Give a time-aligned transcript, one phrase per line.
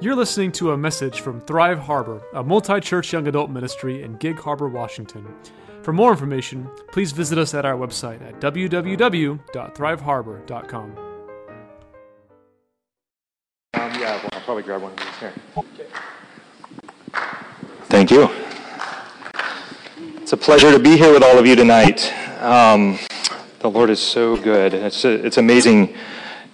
[0.00, 4.16] You're listening to a message from Thrive Harbor, a multi church young adult ministry in
[4.18, 5.26] Gig Harbor, Washington.
[5.82, 10.98] For more information, please visit us at our website at www.thriveharbor.com.
[13.74, 15.32] Um, yeah, well, I'll probably grab one of these here.
[17.86, 18.30] Thank you.
[20.22, 22.14] It's a pleasure to be here with all of you tonight.
[22.40, 23.00] Um,
[23.58, 24.74] the Lord is so good.
[24.74, 25.96] It's, it's amazing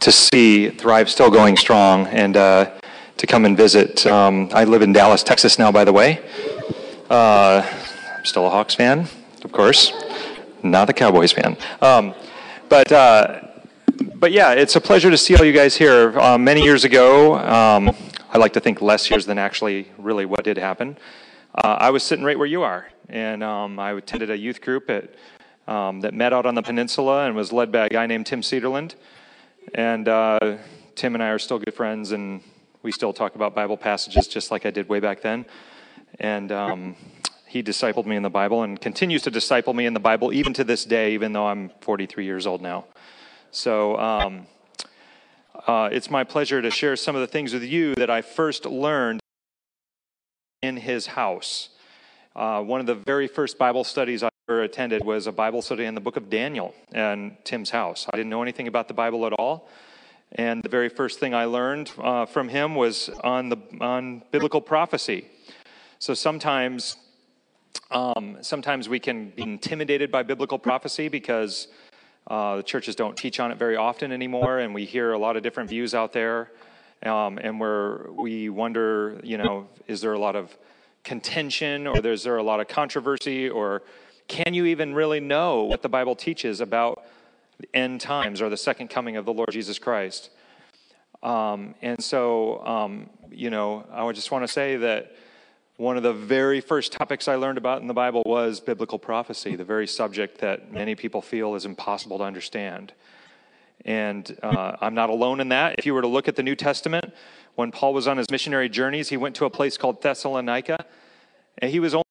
[0.01, 2.71] to see Thrive still going strong and uh,
[3.17, 4.07] to come and visit.
[4.07, 6.21] Um, I live in Dallas, Texas now, by the way.
[7.11, 7.67] Uh,
[8.17, 9.07] I'm still a Hawks fan,
[9.45, 9.93] of course,
[10.63, 11.57] not a Cowboys fan.
[11.81, 12.15] Um,
[12.69, 13.41] but uh,
[14.17, 16.19] but yeah, it's a pleasure to see all you guys here.
[16.19, 17.95] Uh, many years ago, um,
[18.31, 20.97] I like to think less years than actually really what did happen.
[21.55, 24.91] Uh, I was sitting right where you are, and um, I attended a youth group
[24.91, 25.15] at,
[25.69, 28.41] um, that met out on the peninsula and was led by a guy named Tim
[28.41, 28.97] Cedarland.
[29.75, 30.59] And uh,
[30.97, 32.43] Tim and I are still good friends, and
[32.85, 35.47] we still talk about Bible passages just like I did way back then.
[36.21, 36.97] And um,
[37.49, 40.53] he discipled me in the Bible and continues to disciple me in the Bible even
[40.53, 42.85] to this day, even though I'm 43 years old now.
[43.51, 44.47] So um,
[45.67, 48.67] uh, it's my pleasure to share some of the things with you that I first
[48.67, 49.21] learned
[50.63, 51.71] in his house.
[52.37, 55.87] Uh, one of the very first Bible studies I ever attended was a Bible study
[55.87, 58.07] in the book of Daniel in Tim's house.
[58.13, 59.69] I didn't know anything about the Bible at all.
[60.37, 64.61] And the very first thing I learned uh, from him was on, the, on biblical
[64.61, 65.27] prophecy.
[66.01, 66.97] So sometimes,
[67.91, 71.69] um, sometimes we can be intimidated by biblical prophecy because
[72.27, 75.37] uh, the churches don't teach on it very often anymore, and we hear a lot
[75.37, 76.51] of different views out there.
[77.05, 80.57] Um, and where we wonder, you know, is there a lot of
[81.05, 83.83] contention or is there a lot of controversy or
[84.27, 87.04] can you even really know what the Bible teaches about
[87.73, 90.31] end times or the second coming of the Lord Jesus Christ?
[91.23, 95.13] Um, and so, um, you know, I just want to say that
[95.77, 99.57] one of the very first topics I learned about in the Bible was biblical prophecy,
[99.57, 102.93] the very subject that many people feel is impossible to understand.
[103.85, 105.77] And uh, I'm not alone in that.
[105.79, 107.13] If you were to look at the New Testament,
[107.57, 110.85] when Paul was on his missionary journeys, he went to a place called Thessalonica,
[111.59, 112.04] and he was only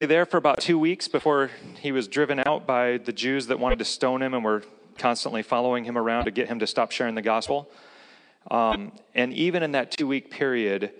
[0.00, 1.50] there for about two weeks before
[1.80, 4.62] he was driven out by the Jews that wanted to stone him and were
[4.98, 7.70] constantly following him around to get him to stop sharing the gospel.
[8.50, 10.92] Um, and even in that two week period,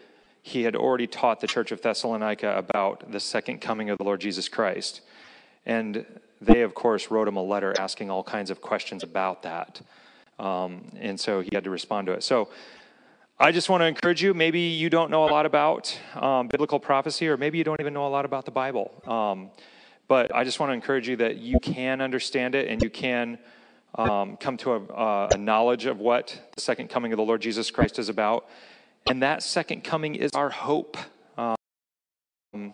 [0.42, 4.20] he had already taught the church of Thessalonica about the second coming of the Lord
[4.20, 5.00] Jesus Christ.
[5.66, 6.06] And
[6.40, 9.80] they, of course, wrote him a letter asking all kinds of questions about that.
[10.38, 12.22] Um, and so he had to respond to it.
[12.22, 12.48] So
[13.36, 14.32] I just want to encourage you.
[14.32, 17.92] Maybe you don't know a lot about um, biblical prophecy, or maybe you don't even
[17.92, 18.92] know a lot about the Bible.
[19.08, 19.50] Um,
[20.06, 23.40] but I just want to encourage you that you can understand it and you can
[23.96, 27.72] um, come to a, a, knowledge of what the second coming of the Lord Jesus
[27.72, 28.48] Christ is about.
[29.08, 30.96] And that second coming is our hope.
[31.36, 32.72] Um,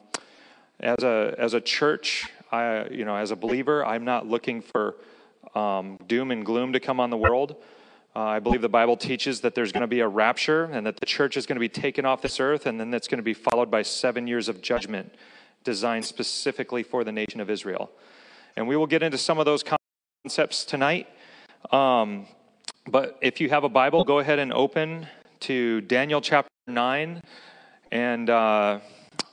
[0.78, 4.96] as a as a church, I you know as a believer, I'm not looking for
[5.54, 7.56] um, doom and gloom to come on the world.
[8.14, 10.96] Uh, I believe the Bible teaches that there's going to be a rapture and that
[10.96, 13.22] the church is going to be taken off this earth, and then that's going to
[13.22, 15.14] be followed by seven years of judgment
[15.62, 17.90] designed specifically for the nation of Israel.
[18.56, 19.62] And we will get into some of those
[20.24, 21.06] concepts tonight.
[21.70, 22.26] Um,
[22.88, 25.06] but if you have a Bible, go ahead and open
[25.40, 27.20] to Daniel chapter 9.
[27.92, 28.80] And uh,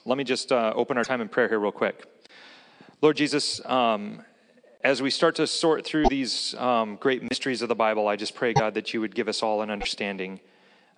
[0.06, 2.06] let me just uh, open our time in prayer here, real quick.
[3.02, 4.22] Lord Jesus, um,
[4.84, 8.36] as we start to sort through these um, great mysteries of the Bible, I just
[8.36, 10.40] pray, God, that you would give us all an understanding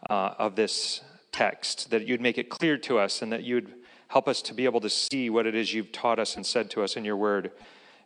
[0.09, 1.01] uh, of this
[1.31, 3.73] text, that you'd make it clear to us, and that you'd
[4.09, 6.69] help us to be able to see what it is you've taught us and said
[6.71, 7.51] to us in your word.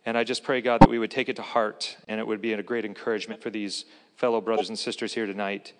[0.06, 2.42] And I just pray, God, that we would take it to heart and it would
[2.42, 3.86] be a great encouragement for these
[4.16, 5.72] fellow brothers and sisters here tonight.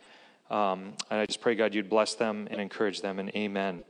[0.50, 3.84] Um, and I just pray, God, you'd bless them and encourage them, and amen.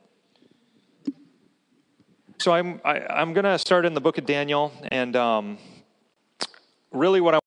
[2.38, 5.14] So I'm, I, am i am going to start in the book of Daniel, and
[5.14, 5.58] um,
[6.94, 7.40] really what I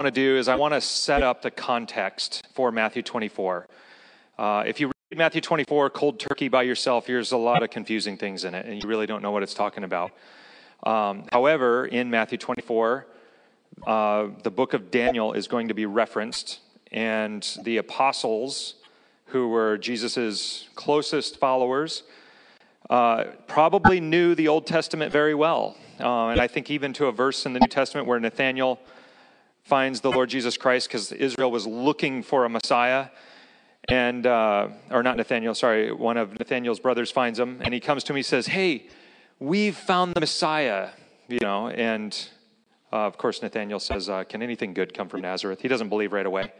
[0.00, 3.68] want to do is I want to set up the context for Matthew 24.
[4.38, 8.16] Uh, if you read Matthew 24 cold turkey by yourself, there's a lot of confusing
[8.16, 10.12] things in it, and you really don't know what it's talking about.
[10.82, 13.06] Um, however, in Matthew 24,
[13.86, 18.76] uh, the book of Daniel is going to be referenced, and the apostles,
[19.26, 22.02] who were Jesus' closest followers,
[22.88, 25.76] uh, probably knew the Old Testament very well.
[26.00, 28.80] Uh, and I think even to a verse in the New Testament where Nathaniel
[29.62, 33.08] finds the Lord Jesus Christ because Israel was looking for a Messiah.
[33.88, 38.02] And, uh, or not Nathaniel, sorry, one of Nathaniel's brothers finds him, and he comes
[38.04, 38.86] to me and says, Hey,
[39.38, 40.88] we've found the Messiah,
[41.28, 41.68] you know.
[41.68, 42.16] And
[42.92, 45.60] uh, of course, Nathaniel says, uh, Can anything good come from Nazareth?
[45.60, 46.52] He doesn't believe right away.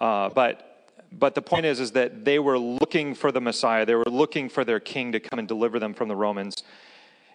[0.00, 0.72] Uh, but
[1.12, 3.86] but the point is, is that they were looking for the Messiah.
[3.86, 6.62] They were looking for their king to come and deliver them from the Romans.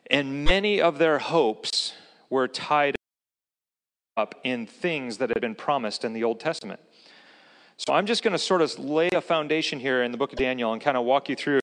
[0.09, 1.94] And many of their hopes
[2.30, 2.95] were tied
[4.18, 6.80] up in things that had been promised in the Old Testament.
[7.77, 10.38] So I'm just going to sort of lay a foundation here in the book of
[10.38, 11.62] Daniel and kind of walk you through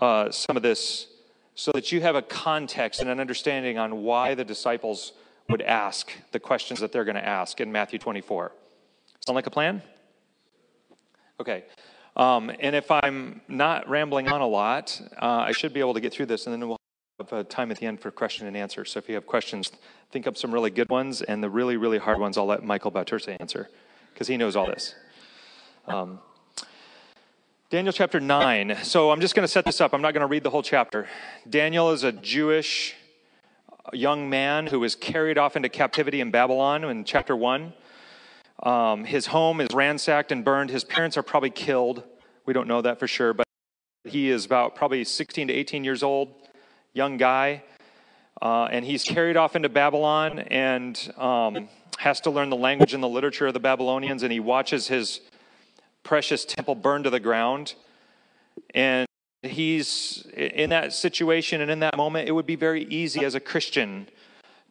[0.00, 1.08] uh, some of this
[1.54, 5.12] so that you have a context and an understanding on why the disciples
[5.48, 8.52] would ask the questions that they're going to ask in Matthew 24.
[9.26, 9.82] Sound like a plan?
[11.40, 11.64] Okay.
[12.14, 16.00] Um, and if I'm not rambling on a lot, uh, I should be able to
[16.00, 16.78] get through this, and then we'll
[17.32, 18.84] uh, time at the end for question and answer.
[18.84, 19.72] So if you have questions,
[20.10, 22.92] think up some really good ones, and the really, really hard ones, I'll let Michael
[22.92, 23.70] Bauterse answer,
[24.12, 24.94] because he knows all this.
[25.86, 26.18] Um,
[27.70, 28.78] Daniel chapter 9.
[28.82, 29.94] So I'm just going to set this up.
[29.94, 31.08] I'm not going to read the whole chapter.
[31.48, 32.94] Daniel is a Jewish
[33.92, 37.72] young man who was carried off into captivity in Babylon in chapter 1.
[38.62, 40.70] Um, his home is ransacked and burned.
[40.70, 42.02] His parents are probably killed.
[42.44, 43.46] We don't know that for sure, but
[44.04, 46.34] he is about probably 16 to 18 years old,
[46.96, 47.62] young guy.
[48.40, 53.02] Uh, and he's carried off into Babylon and um, has to learn the language and
[53.02, 54.22] the literature of the Babylonians.
[54.22, 55.20] And he watches his
[56.02, 57.74] precious temple burn to the ground.
[58.74, 59.06] And
[59.42, 63.40] he's in that situation and in that moment, it would be very easy as a
[63.40, 64.08] Christian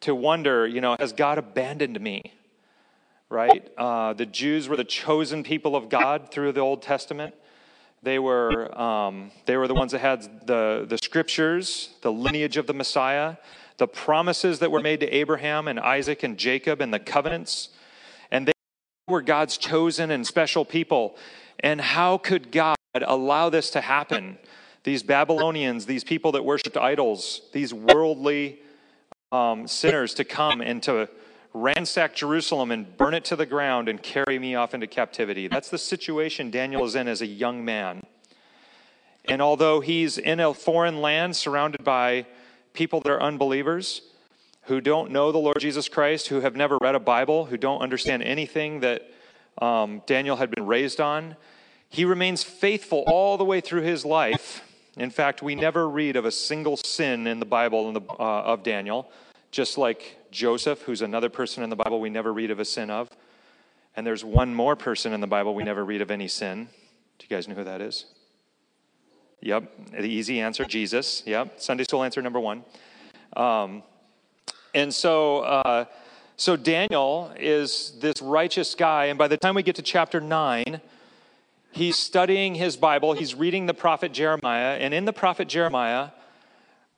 [0.00, 2.32] to wonder, you know, has God abandoned me?
[3.28, 3.68] right?
[3.76, 7.34] Uh, the Jews were the chosen people of God through the Old Testament.
[8.06, 12.68] They were, um, they were the ones that had the, the scriptures, the lineage of
[12.68, 13.34] the Messiah,
[13.78, 17.70] the promises that were made to Abraham and Isaac and Jacob, and the covenants.
[18.30, 18.52] And they
[19.08, 21.16] were God's chosen and special people.
[21.58, 24.38] And how could God allow this to happen?
[24.84, 28.60] These Babylonians, these people that worshiped idols, these worldly
[29.32, 31.08] um, sinners to come and to
[31.62, 35.48] ransack Jerusalem and burn it to the ground and carry me off into captivity.
[35.48, 38.04] That's the situation Daniel is in as a young man.
[39.24, 42.26] And although he's in a foreign land surrounded by
[42.72, 44.02] people that are unbelievers,
[44.66, 47.80] who don't know the Lord Jesus Christ, who have never read a Bible, who don't
[47.80, 49.08] understand anything that
[49.58, 51.36] um, Daniel had been raised on,
[51.88, 54.62] he remains faithful all the way through his life.
[54.96, 58.42] In fact, we never read of a single sin in the Bible in the, uh,
[58.42, 59.10] of Daniel,
[59.52, 62.90] just like Joseph, who's another person in the Bible we never read of a sin
[62.90, 63.10] of.
[63.96, 66.68] And there's one more person in the Bible we never read of any sin.
[67.18, 68.06] Do you guys know who that is?
[69.40, 71.22] Yep, the easy answer, Jesus.
[71.26, 72.64] Yep, Sunday school answer number one.
[73.36, 73.82] Um,
[74.74, 75.84] and so, uh,
[76.36, 80.80] so Daniel is this righteous guy, and by the time we get to chapter nine,
[81.70, 83.14] he's studying his Bible.
[83.14, 86.10] He's reading the prophet Jeremiah, and in the prophet Jeremiah,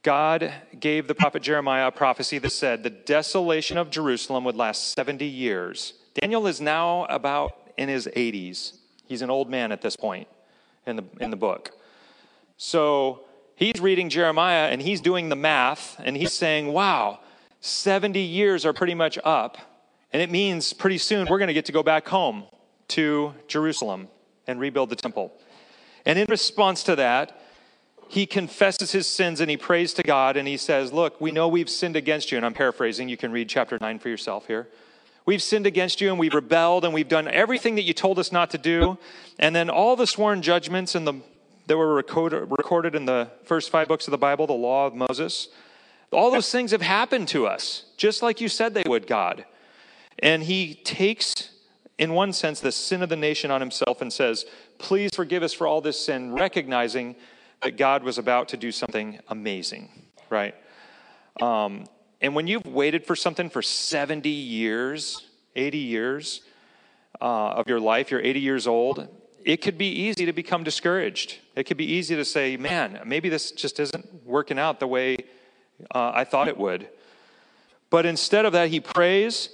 [0.03, 4.93] God gave the prophet Jeremiah a prophecy that said the desolation of Jerusalem would last
[4.95, 5.95] 70 years.
[6.15, 8.75] Daniel is now about in his 80s.
[9.07, 10.29] He's an old man at this point
[10.87, 11.73] in the, in the book.
[12.57, 13.25] So
[13.57, 17.21] he's reading Jeremiah and he's doing the math and he's saying, wow,
[17.61, 19.59] 70 years are pretty much up.
[20.13, 22.45] And it means pretty soon we're going to get to go back home
[22.89, 24.09] to Jerusalem
[24.47, 25.33] and rebuild the temple.
[26.07, 27.41] And in response to that,
[28.09, 31.47] he confesses his sins and he prays to God and he says, Look, we know
[31.47, 32.39] we've sinned against you.
[32.39, 33.09] And I'm paraphrasing.
[33.09, 34.69] You can read chapter 9 for yourself here.
[35.27, 38.33] We've sinned against you and we've rebelled and we've done everything that you told us
[38.33, 38.97] not to do.
[39.39, 41.21] And then all the sworn judgments and the,
[41.67, 44.95] that were recorded, recorded in the first five books of the Bible, the law of
[44.95, 45.49] Moses,
[46.11, 49.45] all those things have happened to us, just like you said they would, God.
[50.21, 51.51] And he takes,
[51.99, 54.47] in one sense, the sin of the nation on himself and says,
[54.79, 57.17] Please forgive us for all this sin, recognizing
[57.63, 59.91] that God was about to do something amazing,
[60.31, 60.55] right?
[61.41, 61.85] Um,
[62.21, 66.43] and when you've waited for something for 70 years, 80 years
[67.21, 69.09] uh, of your life, you're 80 years old,
[69.45, 71.39] it could be easy to become discouraged.
[71.55, 75.17] It could be easy to say, man, maybe this just isn't working out the way
[75.95, 76.89] uh, I thought it would.
[77.91, 79.51] But instead of that, he prays.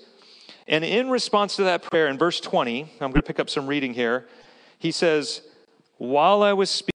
[0.66, 3.66] And in response to that prayer, in verse 20, I'm going to pick up some
[3.66, 4.26] reading here.
[4.78, 5.42] He says,
[5.98, 6.93] While I was speaking,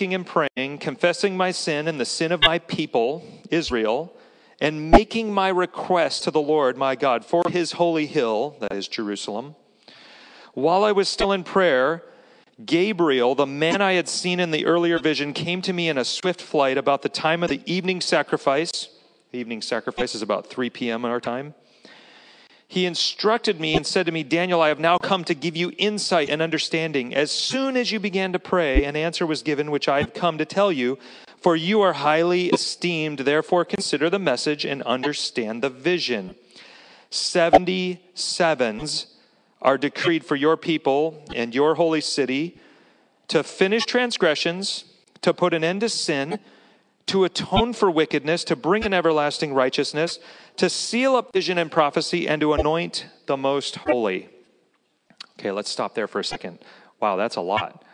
[0.00, 4.14] and praying, confessing my sin and the sin of my people, Israel,
[4.60, 8.88] and making my request to the Lord my God for his holy hill, that is
[8.88, 9.56] Jerusalem.
[10.54, 12.04] While I was still in prayer,
[12.64, 16.04] Gabriel, the man I had seen in the earlier vision, came to me in a
[16.04, 18.88] swift flight about the time of the evening sacrifice.
[19.30, 21.04] The evening sacrifice is about 3 p.m.
[21.04, 21.54] in our time
[22.70, 25.72] he instructed me and said to me, Daniel, I have now come to give you
[25.78, 27.14] insight and understanding.
[27.14, 30.36] As soon as you began to pray, an answer was given, which I have come
[30.36, 30.98] to tell you.
[31.40, 36.34] For you are highly esteemed, therefore consider the message and understand the vision.
[37.08, 39.14] Seventy sevens
[39.62, 42.58] are decreed for your people and your holy city
[43.28, 44.84] to finish transgressions,
[45.22, 46.38] to put an end to sin,
[47.08, 50.18] to atone for wickedness, to bring an everlasting righteousness,
[50.56, 54.28] to seal up vision and prophecy, and to anoint the most holy.
[55.38, 56.58] Okay, let's stop there for a second.
[57.00, 57.84] Wow, that's a lot.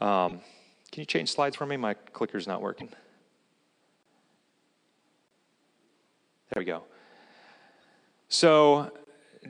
[0.00, 0.40] Um,
[0.92, 1.76] can you change slides for me?
[1.76, 2.88] My clicker's not working.
[6.52, 6.84] There we go.
[8.28, 8.92] So,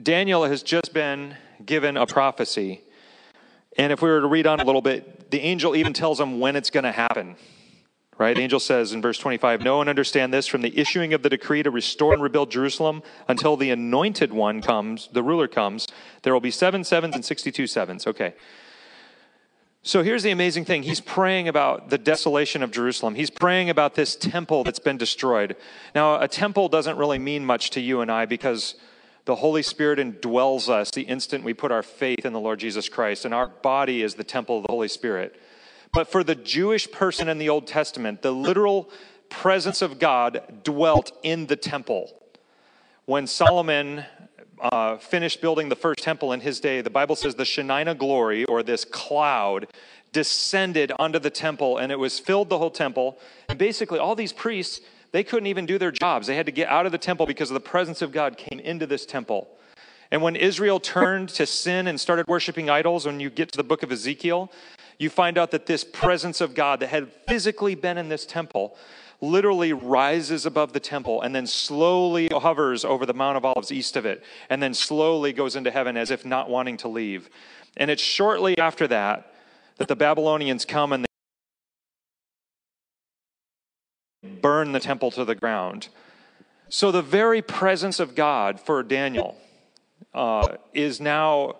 [0.01, 2.81] Daniel has just been given a prophecy.
[3.77, 6.39] And if we were to read on a little bit, the angel even tells him
[6.39, 7.35] when it's going to happen.
[8.17, 8.35] Right?
[8.35, 11.29] The angel says in verse 25, No one understand this from the issuing of the
[11.29, 15.87] decree to restore and rebuild Jerusalem until the anointed one comes, the ruler comes,
[16.21, 18.07] there will be seven sevens and 62 sevens.
[18.07, 18.33] Okay.
[19.83, 20.81] So here's the amazing thing.
[20.81, 23.13] He's praying about the desolation of Jerusalem.
[23.13, 25.55] He's praying about this temple that's been destroyed.
[25.93, 28.73] Now, a temple doesn't really mean much to you and I because
[29.25, 32.89] the Holy Spirit indwells us the instant we put our faith in the Lord Jesus
[32.89, 35.39] Christ, and our body is the temple of the Holy Spirit.
[35.95, 38.89] But for the Jewish person in the Old Testament, the literal
[39.29, 42.21] presence of God dwelt in the temple.
[43.05, 44.03] When Solomon
[44.59, 48.43] uh, finished building the first temple in his day, the Bible says the Shekinah glory,
[48.43, 49.67] or this cloud,
[50.11, 53.17] descended onto the temple and it was filled the whole temple.
[53.47, 54.81] And basically, all these priests
[55.13, 56.27] they couldn't even do their jobs.
[56.27, 58.85] They had to get out of the temple because the presence of God came into
[58.85, 59.47] this temple.
[60.11, 63.63] And when Israel turned to sin and started worshiping idols, when you get to the
[63.63, 64.51] book of Ezekiel,
[64.97, 68.77] you find out that this presence of God that had physically been in this temple
[69.21, 73.95] literally rises above the temple and then slowly hovers over the Mount of Olives east
[73.95, 77.29] of it, and then slowly goes into heaven as if not wanting to leave.
[77.77, 79.33] And it's shortly after that
[79.77, 81.05] that the Babylonians come and
[84.21, 85.89] they burn the temple to the ground.
[86.69, 89.37] So the very presence of God for Daniel
[90.13, 91.55] uh, is now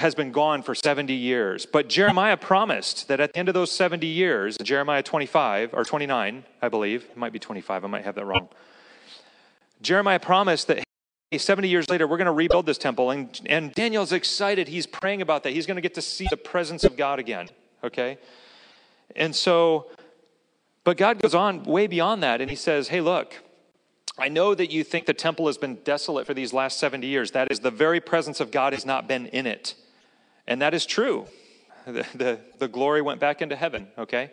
[0.00, 1.66] has been gone for 70 years.
[1.66, 6.44] But Jeremiah promised that at the end of those 70 years, Jeremiah 25 or 29,
[6.62, 8.48] I believe, it might be 25, I might have that wrong.
[9.82, 10.82] Jeremiah promised that
[11.30, 13.10] hey, 70 years later, we're going to rebuild this temple.
[13.10, 14.68] And, and Daniel's excited.
[14.68, 15.52] He's praying about that.
[15.52, 17.48] He's going to get to see the presence of God again.
[17.84, 18.18] Okay?
[19.14, 19.88] And so
[20.84, 23.42] but God goes on way beyond that, and He says, Hey, look,
[24.16, 27.32] I know that you think the temple has been desolate for these last 70 years.
[27.32, 29.74] That is, the very presence of God has not been in it.
[30.46, 31.26] And that is true.
[31.86, 34.30] The, the, the glory went back into heaven, okay?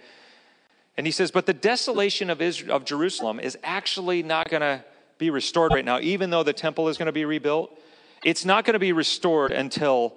[0.97, 4.85] And he says, but the desolation of, Israel, of Jerusalem is actually not going to
[5.17, 7.77] be restored right now, even though the temple is going to be rebuilt.
[8.23, 10.13] It's not going to be restored until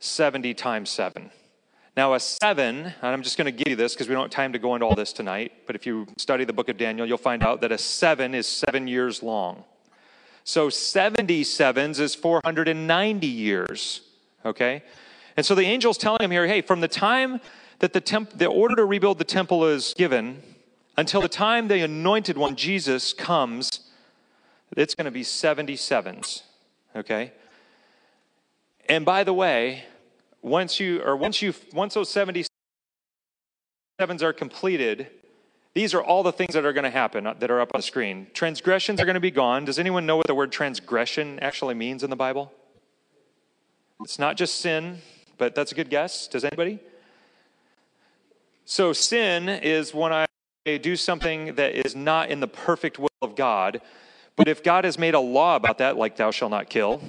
[0.00, 1.30] 70 times 7.
[1.98, 4.30] Now, a seven, and I'm just going to give you this because we don't have
[4.30, 7.04] time to go into all this tonight, but if you study the book of Daniel,
[7.04, 9.64] you'll find out that a seven is seven years long.
[10.44, 14.02] So 70 sevens is 490 years,
[14.44, 14.84] okay?
[15.36, 17.40] And so the angel's telling him here, hey, from the time
[17.80, 20.40] that the, temp- the order to rebuild the temple is given
[20.96, 23.90] until the time the anointed one, Jesus, comes,
[24.76, 26.44] it's going to be 70 sevens,
[26.94, 27.32] okay?
[28.88, 29.82] And by the way,
[30.42, 32.46] once you or once you once those 77s
[34.22, 35.08] are completed
[35.74, 37.78] these are all the things that are going to happen uh, that are up on
[37.78, 38.26] the screen.
[38.34, 39.64] Transgressions are going to be gone.
[39.64, 42.52] Does anyone know what the word transgression actually means in the bible?
[44.00, 44.98] It's not just sin
[45.36, 46.26] but that's a good guess.
[46.26, 46.80] Does anybody?
[48.64, 50.26] So sin is when i
[50.76, 53.80] do something that is not in the perfect will of god
[54.36, 57.00] but if god has made a law about that like thou shalt not kill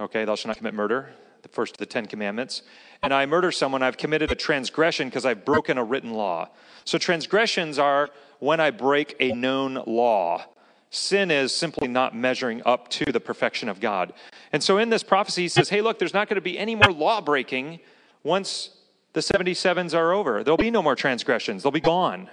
[0.00, 1.10] okay thou shalt not commit murder
[1.44, 2.62] the first of the Ten Commandments,
[3.02, 6.48] and I murder someone, I've committed a transgression because I've broken a written law.
[6.84, 8.10] So transgressions are
[8.40, 10.44] when I break a known law.
[10.90, 14.14] Sin is simply not measuring up to the perfection of God.
[14.52, 16.74] And so in this prophecy, he says, hey, look, there's not going to be any
[16.74, 17.80] more law breaking
[18.22, 18.70] once
[19.12, 20.42] the 77s are over.
[20.42, 22.30] There'll be no more transgressions, they'll be gone.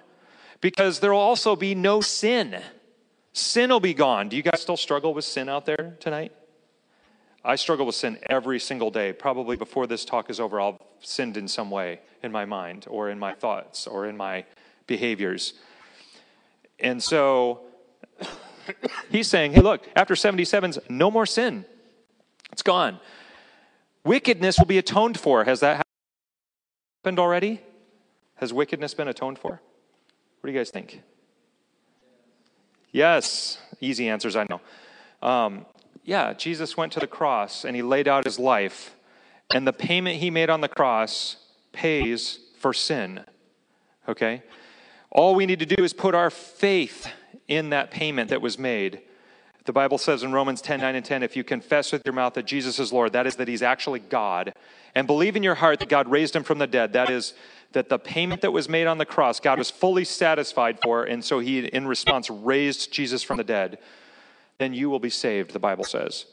[0.62, 2.62] Because there will also be no sin.
[3.34, 4.30] Sin will be gone.
[4.30, 6.34] Do you guys still struggle with sin out there tonight?
[7.44, 9.14] I struggle with sin every single day.
[9.14, 13.10] Probably before this talk is over, I'll sinned in some way in my mind or
[13.10, 14.46] in my thoughts or in my
[14.88, 15.54] behaviors.
[16.80, 17.62] And so
[19.10, 21.66] he's saying, hey, look, after 77s, no more sin.
[22.52, 23.00] It's gone.
[24.04, 25.44] Wickedness will be atoned for.
[25.44, 25.86] Has that
[27.04, 27.62] happened already?
[28.36, 29.62] Has wickedness been atoned for?
[30.40, 31.02] What do you guys think?
[32.92, 33.60] Yes.
[33.80, 34.62] Easy answers, I know.
[35.28, 35.66] Um,
[36.04, 38.96] yeah, Jesus went to the cross and he laid out his life,
[39.54, 41.38] and the payment he made on the cross
[41.72, 43.24] pays for sin.
[44.08, 44.44] Okay?
[45.12, 47.12] All we need to do is put our faith
[47.48, 49.02] in that payment that was made.
[49.66, 52.34] The Bible says in Romans 10 9 and 10, if you confess with your mouth
[52.34, 54.54] that Jesus is Lord, that is that he's actually God,
[54.96, 57.34] and believe in your heart that God raised him from the dead, that is
[57.74, 61.24] that the payment that was made on the cross, God was fully satisfied for, and
[61.24, 63.78] so he, in response, raised Jesus from the dead,
[64.62, 66.26] then you will be saved, the Bible says.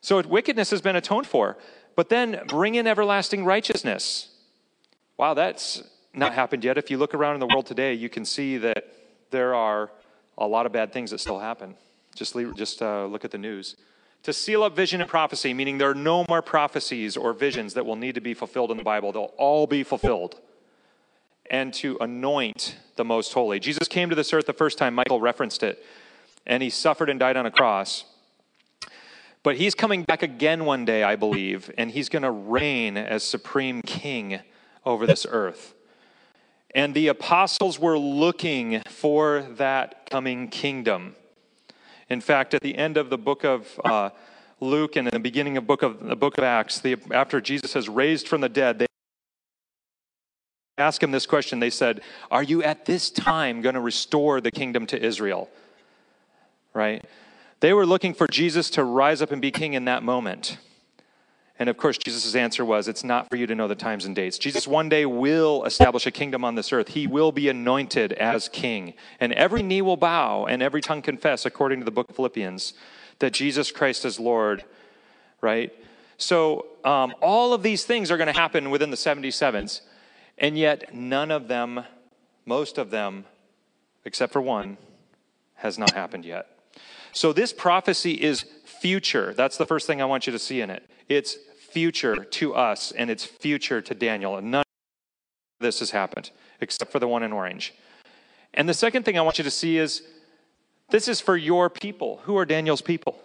[0.00, 1.56] So wickedness has been atoned for.
[1.96, 4.28] But then bring in everlasting righteousness.
[5.16, 5.82] Wow, that's
[6.14, 6.78] not happened yet.
[6.78, 8.84] If you look around in the world today, you can see that
[9.30, 9.90] there are
[10.38, 11.74] a lot of bad things that still happen.
[12.14, 13.76] Just, leave, just uh, look at the news.
[14.24, 17.86] To seal up vision and prophecy, meaning there are no more prophecies or visions that
[17.86, 20.36] will need to be fulfilled in the Bible, they'll all be fulfilled.
[21.50, 23.58] And to anoint the most holy.
[23.58, 25.84] Jesus came to this earth the first time, Michael referenced it,
[26.46, 28.04] and he suffered and died on a cross.
[29.42, 33.22] But he's coming back again one day, I believe, and he's going to reign as
[33.22, 34.40] supreme king
[34.84, 35.74] over this earth.
[36.74, 41.16] And the apostles were looking for that coming kingdom.
[42.08, 44.10] In fact, at the end of the book of uh,
[44.60, 47.72] Luke and in the beginning of book of the book of Acts, the, after Jesus
[47.72, 48.86] has raised from the dead, they
[50.76, 51.60] ask him this question.
[51.60, 55.48] They said, "Are you at this time going to restore the kingdom to Israel?"
[56.72, 57.04] Right?
[57.60, 60.58] They were looking for Jesus to rise up and be king in that moment.
[61.58, 64.16] And of course, Jesus' answer was, It's not for you to know the times and
[64.16, 64.38] dates.
[64.38, 66.88] Jesus one day will establish a kingdom on this earth.
[66.88, 68.94] He will be anointed as king.
[69.20, 72.72] And every knee will bow and every tongue confess, according to the book of Philippians,
[73.18, 74.64] that Jesus Christ is Lord,
[75.42, 75.70] right?
[76.16, 79.82] So um, all of these things are going to happen within the 77s.
[80.38, 81.84] And yet, none of them,
[82.46, 83.26] most of them,
[84.06, 84.78] except for one,
[85.56, 86.46] has not happened yet.
[87.12, 89.34] So this prophecy is future.
[89.34, 90.88] That's the first thing I want you to see in it.
[91.08, 91.36] It's
[91.70, 94.36] future to us and it's future to Daniel.
[94.36, 97.74] And none of this has happened except for the one in orange.
[98.54, 100.02] And the second thing I want you to see is
[100.90, 102.20] this is for your people.
[102.24, 103.18] Who are Daniel's people?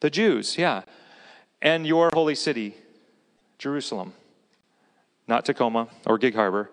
[0.00, 0.82] The Jews, yeah.
[1.62, 2.74] And your holy city,
[3.58, 4.12] Jerusalem.
[5.26, 6.70] Not Tacoma or Gig Harbor,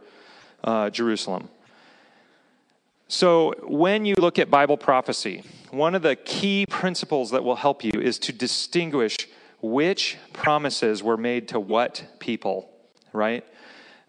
[0.63, 1.49] uh, Jerusalem.
[3.09, 7.81] So, when you look at Bible prophecy, one of the key principles that will help
[7.81, 9.15] you is to distinguish
[9.61, 12.69] which promises were made to what people,
[13.13, 13.45] right?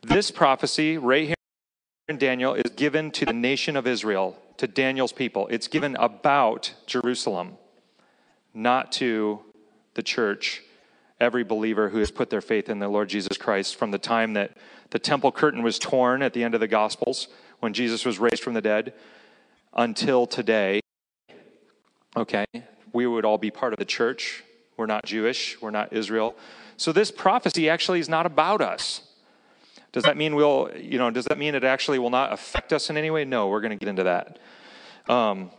[0.02, 1.36] This prophecy right here
[2.08, 5.46] in Daniel is given to the nation of Israel, to Daniel's people.
[5.46, 7.56] It's given about Jerusalem,
[8.52, 9.40] not to
[9.94, 10.62] the church,
[11.20, 14.32] every believer who has put their faith in the Lord Jesus Christ from the time
[14.32, 14.56] that
[14.90, 17.28] the temple curtain was torn at the end of the Gospels
[17.60, 18.94] when Jesus was raised from the dead
[19.74, 20.80] until today.
[22.16, 22.46] Okay,
[22.92, 24.42] we would all be part of the church.
[24.76, 26.36] We're not Jewish, we're not Israel.
[26.76, 29.02] So this prophecy actually is not about us.
[29.92, 32.90] Does that mean we'll, you know, does that mean it actually will not affect us
[32.90, 33.24] in any way?
[33.24, 34.38] No, we're going to get into that.
[35.08, 35.50] Um,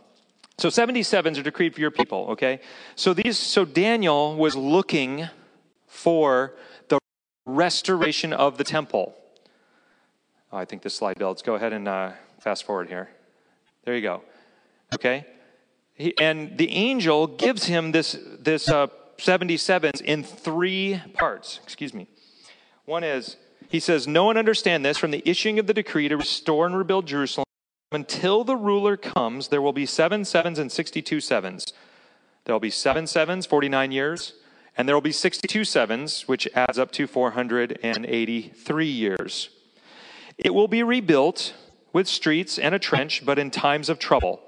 [0.56, 2.60] so 77s are decreed for your people, okay?
[2.94, 5.28] So these so Daniel was looking
[5.86, 6.54] for
[6.88, 6.98] the
[7.46, 9.14] restoration of the temple.
[10.52, 11.42] Oh, I think this slide builds.
[11.42, 13.08] Go ahead and uh, fast forward here.
[13.84, 14.22] There you go.
[14.94, 15.24] Okay?
[15.94, 21.60] He, and the angel gives him this, this uh, 77s in three parts.
[21.62, 22.08] Excuse me.
[22.84, 23.36] One is,
[23.68, 24.98] he says, No one understand this.
[24.98, 27.44] From the issuing of the decree to restore and rebuild Jerusalem,
[27.92, 31.72] until the ruler comes, there will be seven sevens and 62 sevens.
[32.44, 34.34] There will be seven sevens, 49 years,
[34.76, 39.50] and there will be 62 sevens, which adds up to 483 years.
[40.42, 41.54] It will be rebuilt
[41.92, 44.40] with streets and a trench, but in times of trouble.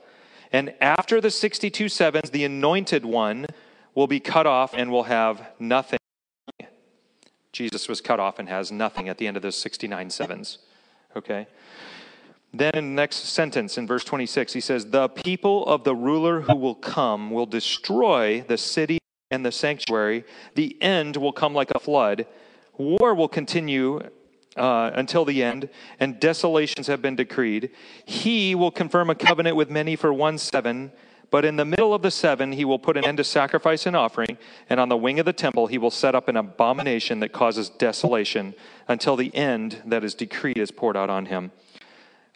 [0.51, 3.47] And after the 62 sevens, the anointed one
[3.95, 5.99] will be cut off and will have nothing.
[7.53, 10.59] Jesus was cut off and has nothing at the end of those 69 sevens.
[11.15, 11.47] Okay?
[12.55, 16.43] Then in the next sentence, in verse 26, he says, The people of the ruler
[16.43, 18.99] who will come will destroy the city
[19.31, 20.25] and the sanctuary.
[20.55, 22.27] The end will come like a flood.
[22.79, 24.01] War will continue
[24.57, 27.71] uh, until the end, and desolations have been decreed.
[28.05, 30.93] He will confirm a covenant with many for one seven,
[31.31, 33.97] but in the middle of the seven, he will put an end to sacrifice and
[33.97, 34.37] offering,
[34.69, 37.71] and on the wing of the temple, he will set up an abomination that causes
[37.71, 38.55] desolation
[38.87, 41.51] until the end that is decreed is poured out on him.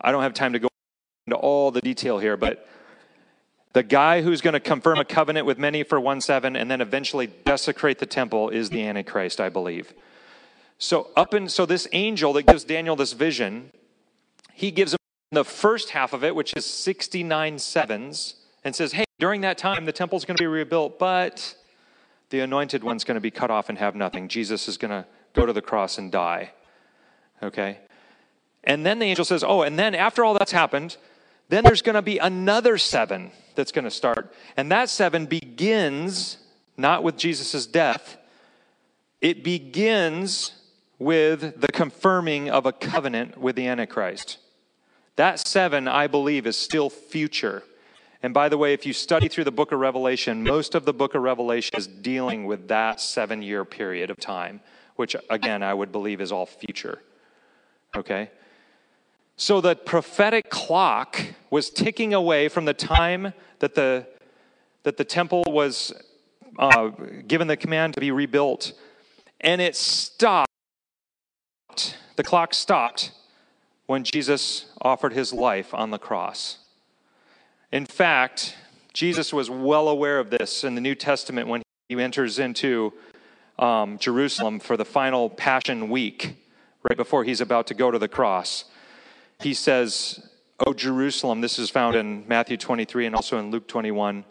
[0.01, 0.69] I don't have time to go
[1.27, 2.67] into all the detail here, but
[3.75, 6.81] the guy who's going to confirm a covenant with many for one seven and then
[6.81, 9.93] eventually desecrate the temple is the Antichrist, I believe.
[10.79, 13.71] So up and so this angel that gives Daniel this vision,
[14.53, 14.99] he gives him
[15.33, 19.85] the first half of it, which is 69 sevens, and says, Hey, during that time
[19.85, 21.55] the temple's going to be rebuilt, but
[22.31, 24.29] the anointed one's going to be cut off and have nothing.
[24.29, 26.53] Jesus is going to go to the cross and die.
[27.43, 27.79] Okay?
[28.65, 30.97] And then the angel says, Oh, and then after all that's happened,
[31.49, 34.33] then there's going to be another seven that's going to start.
[34.57, 36.39] And that seven begins
[36.77, 38.19] not with Jesus' death,
[39.21, 40.53] it begins
[40.99, 44.39] with the confirming of a covenant with the Antichrist.
[45.17, 47.63] That seven, I believe, is still future.
[48.23, 50.93] And by the way, if you study through the book of Revelation, most of the
[50.93, 54.61] book of Revelation is dealing with that seven year period of time,
[54.97, 57.03] which again, I would believe is all future.
[57.95, 58.31] Okay?
[59.37, 64.07] So the prophetic clock was ticking away from the time that the,
[64.83, 65.93] that the temple was
[66.59, 66.89] uh,
[67.27, 68.73] given the command to be rebuilt,
[69.41, 70.51] and it stopped.
[72.17, 73.13] The clock stopped
[73.87, 76.59] when Jesus offered his life on the cross.
[77.71, 78.57] In fact,
[78.93, 82.93] Jesus was well aware of this in the New Testament when he enters into
[83.59, 86.37] um, Jerusalem for the final Passion Week,
[86.83, 88.65] right before he's about to go to the cross
[89.41, 90.29] he says,
[90.67, 94.25] O Jerusalem, this is found in Matthew 23 and also in Luke 21.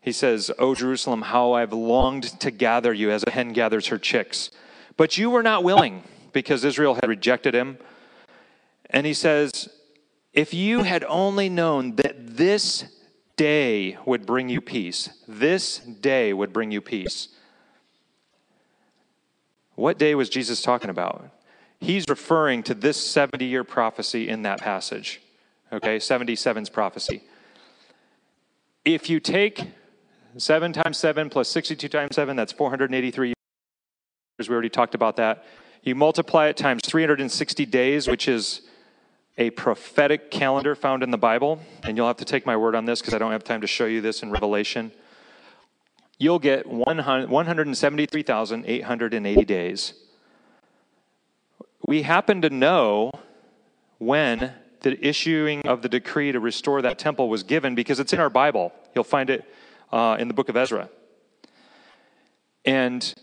[0.00, 3.98] He says, O Jerusalem, how I've longed to gather you as a hen gathers her
[3.98, 4.50] chicks.
[4.96, 6.02] But you were not willing
[6.34, 7.78] because Israel had rejected him.
[8.90, 9.70] And he says,
[10.34, 12.84] If you had only known that this
[13.36, 17.28] day would bring you peace, this day would bring you peace.
[19.76, 21.30] What day was Jesus talking about?
[21.84, 25.20] he's referring to this 70 year prophecy in that passage.
[25.72, 27.22] Okay, 77's prophecy.
[28.84, 29.62] If you take
[30.36, 34.48] 7 times 7 plus 62 times 7, that's 483 years.
[34.48, 35.44] We already talked about that.
[35.84, 38.62] You multiply it times 360 days, which is
[39.38, 41.60] a prophetic calendar found in the Bible.
[41.84, 43.68] And you'll have to take my word on this because I don't have time to
[43.68, 44.90] show you this in Revelation.
[46.18, 49.94] You'll get 173,880 days
[51.86, 53.12] we happen to know
[53.98, 58.20] when the issuing of the decree to restore that temple was given because it's in
[58.20, 58.72] our Bible.
[58.94, 59.44] You'll find it
[59.92, 60.88] uh, in the book of Ezra.
[62.64, 63.14] And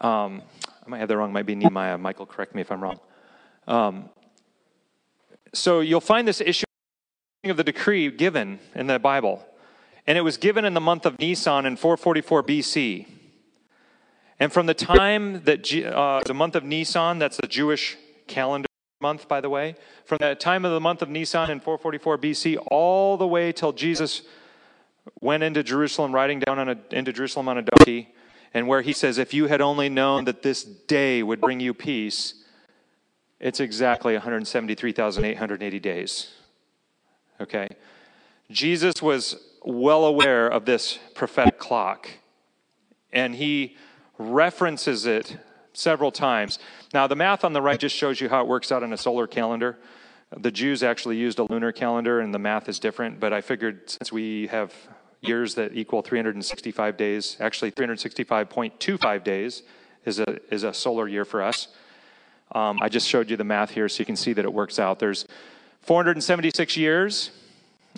[0.00, 0.42] um,
[0.84, 1.32] I might have that wrong.
[1.32, 1.98] Might be Nehemiah.
[1.98, 2.98] Michael, correct me if I'm wrong.
[3.66, 4.10] Um,
[5.54, 6.64] so you'll find this issue
[7.44, 9.44] of the decree given in the Bible.
[10.06, 13.06] And it was given in the month of Nisan in 444 BC.
[14.40, 18.66] And from the time that uh, the month of Nisan, that's the Jewish calendar
[19.00, 22.56] month, by the way, from the time of the month of Nisan in 444 BC
[22.70, 24.22] all the way till Jesus
[25.20, 28.14] went into Jerusalem, riding down on a, into Jerusalem on a donkey,
[28.54, 31.74] and where he says, If you had only known that this day would bring you
[31.74, 32.34] peace,
[33.40, 36.30] it's exactly 173,880 days.
[37.40, 37.68] Okay?
[38.50, 42.08] Jesus was well aware of this prophetic clock,
[43.12, 43.76] and he
[44.18, 45.36] references it
[45.72, 46.58] several times.
[46.92, 48.96] Now, the math on the right just shows you how it works out in a
[48.96, 49.78] solar calendar.
[50.36, 53.90] The Jews actually used a lunar calendar, and the math is different, but I figured
[53.90, 54.72] since we have
[55.22, 59.62] years that equal 365 days, actually 365.25 days
[60.04, 61.68] is a, is a solar year for us.
[62.54, 64.78] Um, I just showed you the math here so you can see that it works
[64.78, 64.98] out.
[64.98, 65.26] There's
[65.82, 67.30] 476 years.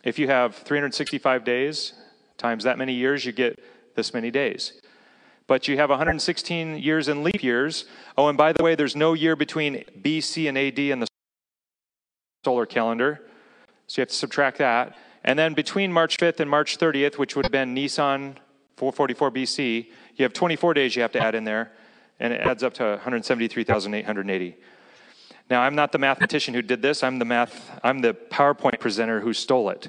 [0.05, 1.95] If you have 365 days
[2.37, 3.59] times that many years, you get
[3.95, 4.73] this many days
[5.47, 7.85] but you have 116 years in leap years.
[8.17, 11.07] Oh, and by the way, there's no year between BC and AD in the
[12.45, 13.21] solar calendar,
[13.87, 14.97] so you have to subtract that.
[15.25, 18.39] And then between March 5th and March 30th, which would have been Nisan
[18.77, 21.73] 444 BC, you have 24 days you have to add in there,
[22.21, 24.57] and it adds up to 173,880.
[25.51, 27.03] Now, I'm not the mathematician who did this.
[27.03, 27.79] I'm the math.
[27.83, 29.89] I'm the PowerPoint presenter who stole it.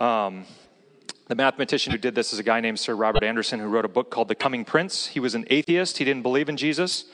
[0.00, 0.44] Um,
[1.28, 3.88] the mathematician who did this is a guy named Sir Robert Anderson who wrote a
[3.88, 5.08] book called The Coming Prince.
[5.08, 7.06] He was an atheist, he didn't believe in Jesus,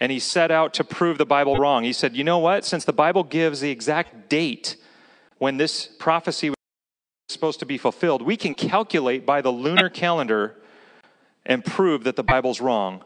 [0.00, 1.84] and he set out to prove the Bible wrong.
[1.84, 2.64] He said, You know what?
[2.64, 4.76] Since the Bible gives the exact date
[5.38, 6.57] when this prophecy was
[7.28, 10.54] supposed to be fulfilled, we can calculate by the lunar calendar
[11.44, 13.04] and prove that the Bible's wrong.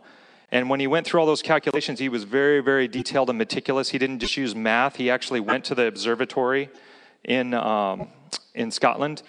[0.50, 3.88] And when he went through all those calculations, he was very, very detailed and meticulous.
[3.88, 6.70] He didn't just use math, he actually went to the observatory
[7.24, 8.08] in, um,
[8.54, 9.22] in Scotland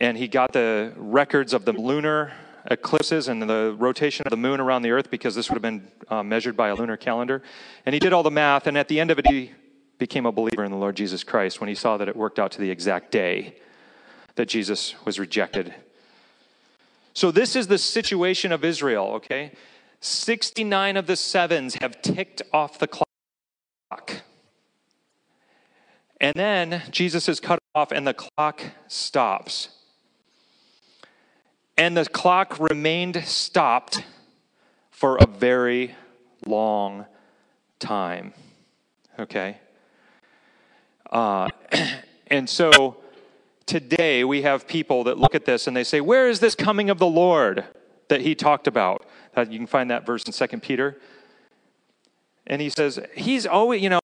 [0.00, 2.32] and he got the records of the lunar
[2.70, 5.86] eclipses and the rotation of the moon around the earth because this would have been
[6.08, 7.42] uh, measured by a lunar calendar.
[7.84, 9.52] And he did all the math, and at the end of it, he
[9.98, 12.50] became a believer in the Lord Jesus Christ when he saw that it worked out
[12.52, 13.56] to the exact day
[14.36, 15.74] that Jesus was rejected.
[17.12, 19.52] So, this is the situation of Israel, okay?
[20.00, 24.22] 69 of the sevens have ticked off the clock.
[26.20, 29.70] And then Jesus is cut off, and the clock stops.
[31.76, 34.04] And the clock remained stopped
[34.90, 35.94] for a very
[36.46, 37.06] long
[37.78, 38.34] time.
[39.18, 39.56] Okay?
[41.10, 41.48] Uh,
[42.26, 42.99] and so
[43.70, 46.90] today we have people that look at this and they say, Where is this coming
[46.90, 47.64] of the Lord
[48.08, 49.06] that he talked about?
[49.36, 51.00] You can find that verse in 2 Peter.
[52.48, 54.00] And he says, He's always, you know,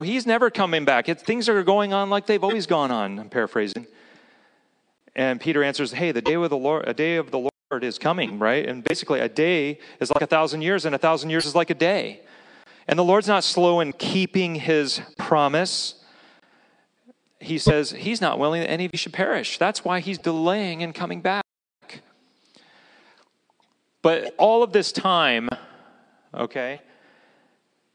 [0.00, 1.08] he's never coming back.
[1.08, 3.18] It, things are going on like they've always gone on.
[3.18, 3.88] I'm paraphrasing.
[5.16, 7.98] And Peter answers, Hey, the day of the Lord, a day of the Lord is
[7.98, 8.66] coming, right?
[8.66, 11.70] And basically, a day is like a thousand years, and a thousand years is like
[11.70, 12.20] a day.
[12.86, 15.99] And the Lord's not slow in keeping his promise
[17.40, 19.58] he says he's not willing that any of you should perish.
[19.58, 21.44] That's why he's delaying in coming back.
[24.02, 25.48] But all of this time,
[26.34, 26.80] okay,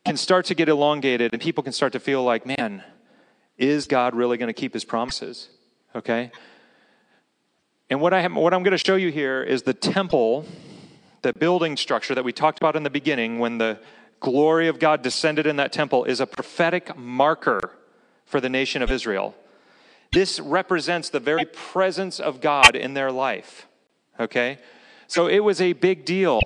[0.05, 2.84] can start to get elongated, and people can start to feel like, man,
[3.58, 5.49] is God really going to keep his promises?
[5.95, 6.31] Okay?
[7.89, 10.45] And what, I have, what I'm going to show you here is the temple,
[11.21, 13.79] the building structure that we talked about in the beginning when the
[14.19, 17.71] glory of God descended in that temple, is a prophetic marker
[18.25, 19.35] for the nation of Israel.
[20.11, 23.67] This represents the very presence of God in their life.
[24.19, 24.59] Okay?
[25.07, 26.41] So it was a big deal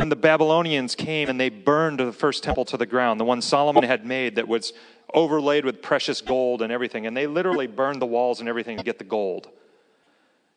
[0.00, 3.42] when the Babylonians came and they burned the first temple to the ground, the one
[3.42, 4.72] Solomon had made that was
[5.12, 7.06] overlaid with precious gold and everything.
[7.06, 9.50] And they literally burned the walls and everything to get the gold.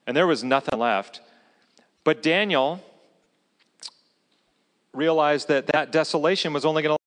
[0.07, 1.19] And there was nothing left.
[2.05, 2.81] But Daniel
[4.93, 7.02] realized that that desolation was only going to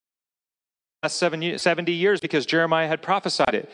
[1.07, 3.71] last 70 years because Jeremiah had prophesied it.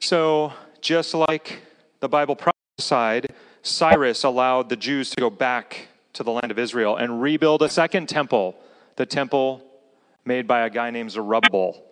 [0.00, 1.62] So, just like
[2.00, 6.96] the Bible prophesied, Cyrus allowed the Jews to go back to the land of Israel
[6.96, 8.54] and rebuild a second temple,
[8.96, 9.62] the temple
[10.26, 11.82] made by a guy named Zerubbabel.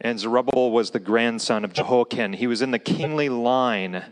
[0.00, 2.34] And Zerubbabel was the grandson of Jehoiakim.
[2.34, 4.04] He was in the kingly line,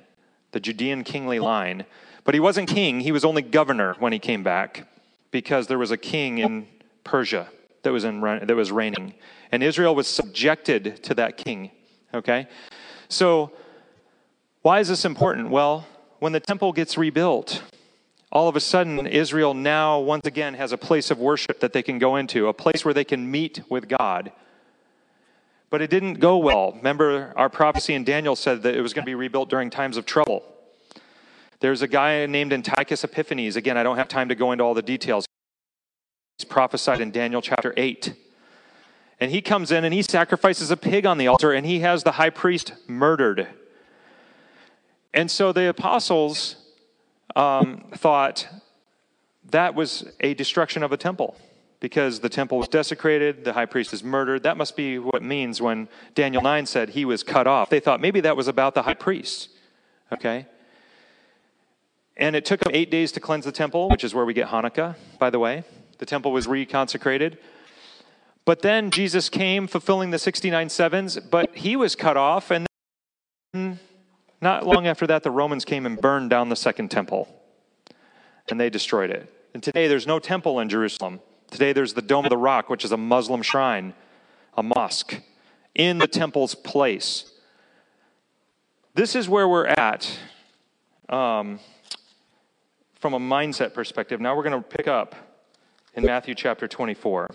[0.50, 1.84] the Judean kingly line.
[2.24, 4.88] But he wasn't king, he was only governor when he came back
[5.30, 6.66] because there was a king in
[7.04, 7.48] Persia
[7.82, 9.14] that was, in, that was reigning.
[9.50, 11.70] And Israel was subjected to that king.
[12.14, 12.46] Okay?
[13.08, 13.52] So,
[14.62, 15.50] why is this important?
[15.50, 15.86] Well,
[16.20, 17.62] when the temple gets rebuilt,
[18.30, 21.82] all of a sudden, Israel now once again has a place of worship that they
[21.82, 24.32] can go into, a place where they can meet with God.
[25.68, 26.72] But it didn't go well.
[26.76, 29.96] Remember, our prophecy in Daniel said that it was going to be rebuilt during times
[29.96, 30.44] of trouble.
[31.60, 33.56] There's a guy named Antiochus Epiphanes.
[33.56, 35.26] Again, I don't have time to go into all the details.
[36.42, 38.14] He's prophesied in Daniel chapter 8.
[39.20, 42.02] And he comes in and he sacrifices a pig on the altar and he has
[42.02, 43.46] the high priest murdered.
[45.14, 46.56] And so the apostles
[47.36, 48.48] um, thought
[49.52, 51.36] that was a destruction of a temple
[51.78, 54.42] because the temple was desecrated, the high priest is murdered.
[54.42, 57.70] That must be what means when Daniel 9 said he was cut off.
[57.70, 59.48] They thought maybe that was about the high priest.
[60.10, 60.46] Okay?
[62.16, 64.48] And it took them eight days to cleanse the temple, which is where we get
[64.48, 65.62] Hanukkah, by the way.
[66.02, 67.36] The temple was reconsecrated.
[68.44, 72.50] But then Jesus came fulfilling the 69 sevens, but he was cut off.
[72.50, 72.66] And
[74.40, 77.28] not long after that, the Romans came and burned down the second temple.
[78.50, 79.32] And they destroyed it.
[79.54, 81.20] And today there's no temple in Jerusalem.
[81.52, 83.94] Today there's the Dome of the Rock, which is a Muslim shrine,
[84.56, 85.20] a mosque,
[85.72, 87.32] in the temple's place.
[88.96, 90.18] This is where we're at
[91.08, 91.60] um,
[92.98, 94.20] from a mindset perspective.
[94.20, 95.14] Now we're going to pick up
[95.94, 97.30] in Matthew chapter 24.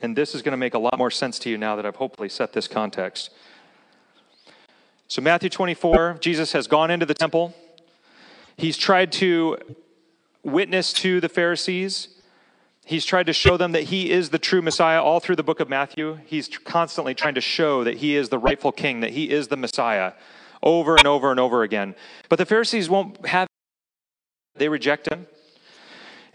[0.00, 1.96] And this is going to make a lot more sense to you now that I've
[1.96, 3.30] hopefully set this context.
[5.08, 7.54] So, Matthew 24, Jesus has gone into the temple.
[8.56, 9.58] He's tried to
[10.42, 12.08] witness to the Pharisees.
[12.86, 15.60] He's tried to show them that he is the true Messiah all through the book
[15.60, 16.18] of Matthew.
[16.26, 19.56] He's constantly trying to show that he is the rightful king, that he is the
[19.56, 20.12] Messiah,
[20.62, 21.94] over and over and over again.
[22.28, 24.58] But the Pharisees won't have it.
[24.58, 25.26] they reject him.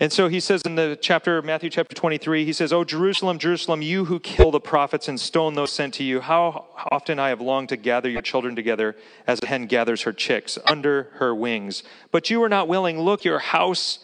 [0.01, 3.81] And so he says in the chapter, Matthew chapter 23, he says, Oh, Jerusalem, Jerusalem,
[3.81, 7.41] you who kill the prophets and stone those sent to you, how often I have
[7.41, 8.95] longed to gather your children together
[9.27, 11.83] as a hen gathers her chicks under her wings.
[12.11, 12.97] But you are not willing.
[12.97, 13.99] Look, your house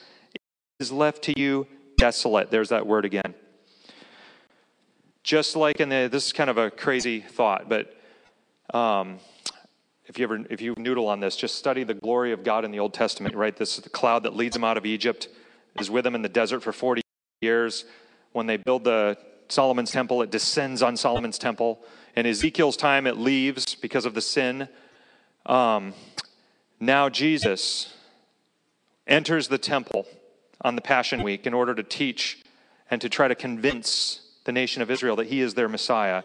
[0.81, 1.65] is left to you
[1.97, 2.51] desolate.
[2.51, 3.33] There's that word again.
[5.23, 7.95] Just like in the, this is kind of a crazy thought, but
[8.73, 9.19] um,
[10.07, 12.71] if you ever, if you noodle on this, just study the glory of God in
[12.71, 13.55] the Old Testament, right?
[13.55, 15.29] This is the cloud that leads them out of Egypt
[15.79, 17.01] is with them in the desert for 40
[17.41, 17.85] years.
[18.31, 19.17] When they build the
[19.49, 21.79] Solomon's temple, it descends on Solomon's temple.
[22.15, 24.67] In Ezekiel's time, it leaves because of the sin.
[25.45, 25.93] Um,
[26.79, 27.93] now Jesus
[29.07, 30.07] enters the temple
[30.61, 32.41] on the Passion Week in order to teach
[32.89, 36.23] and to try to convince the nation of Israel that he is their Messiah.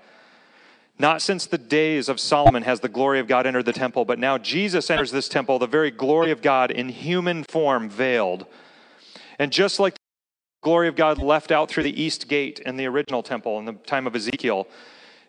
[0.99, 4.19] Not since the days of Solomon has the glory of God entered the temple, but
[4.19, 8.47] now Jesus enters this temple, the very glory of God in human form, veiled.
[9.41, 9.99] And just like the
[10.63, 13.73] glory of God left out through the east gate in the original temple in the
[13.73, 14.69] time of Ezekiel,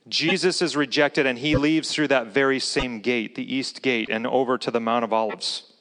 [0.10, 4.28] Jesus is rejected and he leaves through that very same gate, the east gate, and
[4.28, 5.72] over to the Mount of Olives.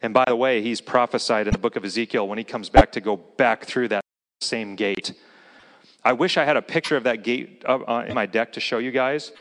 [0.00, 2.92] And by the way, he's prophesied in the book of Ezekiel when he comes back
[2.92, 4.04] to go back through that
[4.40, 5.12] same gate.
[6.04, 8.78] I wish I had a picture of that gate uh, in my deck to show
[8.78, 9.32] you guys.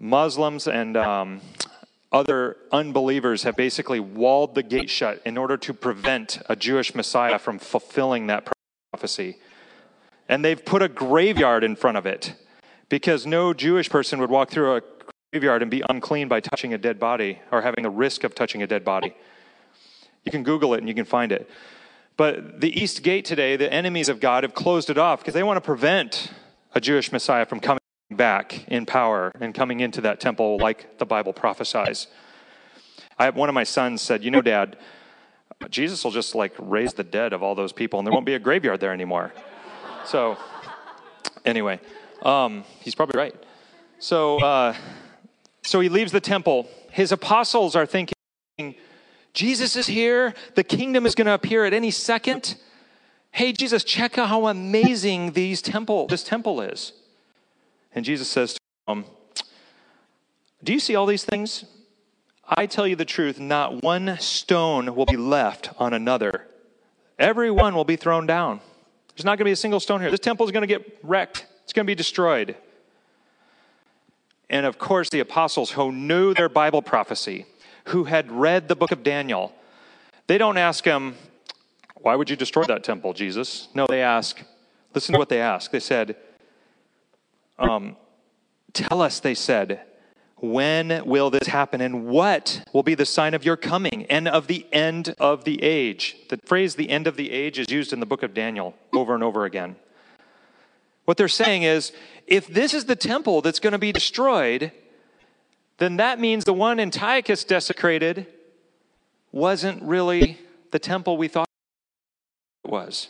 [0.00, 1.42] Muslims and um,
[2.10, 7.38] other unbelievers have basically walled the gate shut in order to prevent a Jewish Messiah
[7.38, 8.48] from fulfilling that
[8.92, 9.36] prophecy.
[10.28, 12.34] And they've put a graveyard in front of it
[12.88, 14.82] because no Jewish person would walk through a
[15.32, 18.62] graveyard and be unclean by touching a dead body or having the risk of touching
[18.62, 19.14] a dead body.
[20.24, 21.48] You can Google it and you can find it.
[22.16, 25.42] But the East Gate today, the enemies of God have closed it off because they
[25.42, 26.32] want to prevent
[26.74, 27.78] a Jewish Messiah from coming
[28.10, 32.06] back in power and coming into that temple like the Bible prophesies.
[33.18, 34.76] I, have one of my sons said, You know, Dad,
[35.70, 38.34] Jesus will just like raise the dead of all those people and there won't be
[38.34, 39.32] a graveyard there anymore.
[40.04, 40.38] So,
[41.44, 41.80] anyway,
[42.22, 43.34] um, he's probably right.
[43.98, 44.74] So, uh,
[45.62, 46.68] so he leaves the temple.
[46.90, 48.14] His apostles are thinking,
[49.34, 50.34] Jesus is here.
[50.54, 52.56] The kingdom is going to appear at any second.
[53.30, 56.92] Hey, Jesus, check out how amazing these temple, this temple is.
[57.94, 59.04] And Jesus says to them,
[60.62, 61.64] Do you see all these things?
[62.48, 66.46] I tell you the truth, not one stone will be left on another.
[67.18, 68.60] Every one will be thrown down.
[69.14, 70.10] There's not going to be a single stone here.
[70.10, 72.56] This temple is going to get wrecked, it's going to be destroyed.
[74.50, 77.44] And of course, the apostles who knew their Bible prophecy,
[77.86, 79.52] who had read the book of Daniel,
[80.26, 81.16] they don't ask him,
[81.96, 83.68] Why would you destroy that temple, Jesus?
[83.74, 84.40] No, they ask,
[84.94, 85.70] Listen to what they ask.
[85.70, 86.16] They said,
[87.58, 87.96] um,
[88.72, 89.80] Tell us, they said,
[90.36, 94.46] when will this happen and what will be the sign of your coming and of
[94.46, 96.16] the end of the age?
[96.28, 99.14] The phrase the end of the age is used in the book of Daniel over
[99.14, 99.76] and over again.
[101.06, 101.92] What they're saying is
[102.26, 104.70] if this is the temple that's going to be destroyed,
[105.78, 108.26] then that means the one Antiochus desecrated
[109.32, 110.38] wasn't really
[110.70, 111.48] the temple we thought
[112.64, 113.08] it was.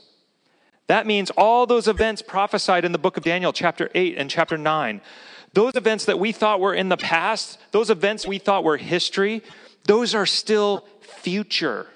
[0.88, 4.58] That means all those events prophesied in the book of Daniel, chapter 8 and chapter
[4.58, 5.00] 9,
[5.52, 9.42] those events that we thought were in the past, those events we thought were history,
[9.84, 11.86] those are still future.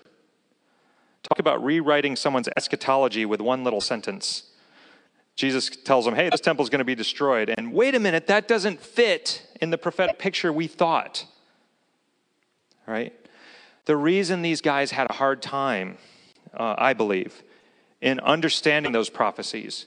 [1.23, 4.45] Talk about rewriting someone's eschatology with one little sentence.
[5.37, 7.51] Jesus tells them, hey, this temple is going to be destroyed.
[7.57, 11.27] And wait a minute, that doesn't fit in the prophetic picture we thought.
[12.87, 13.15] Right?
[13.87, 15.97] The reason these guys had a hard time,
[16.53, 17.43] uh, I believe,
[18.03, 19.87] in understanding those prophecies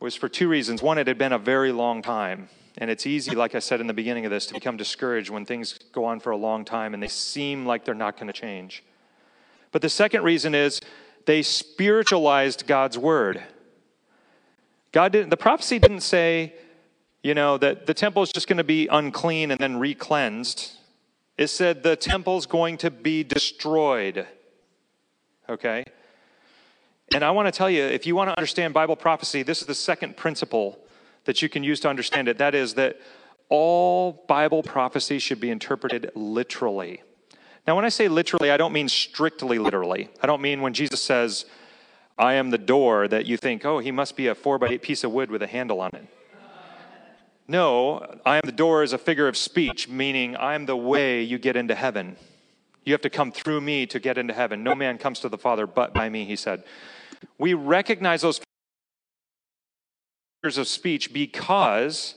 [0.00, 0.82] was for two reasons.
[0.82, 2.48] One, it had been a very long time.
[2.78, 5.44] And it's easy, like I said in the beginning of this, to become discouraged when
[5.44, 8.32] things go on for a long time and they seem like they're not going to
[8.32, 8.82] change.
[9.70, 10.80] But the second reason is
[11.26, 13.44] they spiritualized God's word.
[14.90, 16.54] God didn't, the prophecy didn't say,
[17.22, 20.72] you know, that the temple is just going to be unclean and then re-cleansed.
[21.38, 24.26] It said the temple's going to be destroyed.
[25.48, 25.84] Okay?
[27.14, 29.68] And I want to tell you, if you want to understand Bible prophecy, this is
[29.68, 30.80] the second principle
[31.26, 32.38] that you can use to understand it.
[32.38, 33.00] That is that
[33.48, 37.04] all Bible prophecy should be interpreted literally.
[37.68, 40.10] Now, when I say literally, I don't mean strictly literally.
[40.20, 41.46] I don't mean when Jesus says,
[42.18, 44.82] I am the door that you think, oh, he must be a four by eight
[44.82, 46.08] piece of wood with a handle on it.
[47.46, 51.22] No, I am the door is a figure of speech, meaning I am the way
[51.22, 52.16] you get into heaven.
[52.84, 54.64] You have to come through me to get into heaven.
[54.64, 56.64] No man comes to the Father but by me, he said.
[57.38, 58.40] We recognize those
[60.40, 62.14] figures of speech because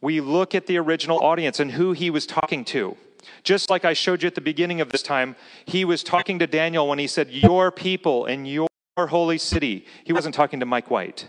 [0.00, 2.96] we look at the original audience and who he was talking to.
[3.42, 6.46] Just like I showed you at the beginning of this time, he was talking to
[6.46, 9.86] Daniel when he said, Your people and your holy city.
[10.04, 11.28] He wasn't talking to Mike White.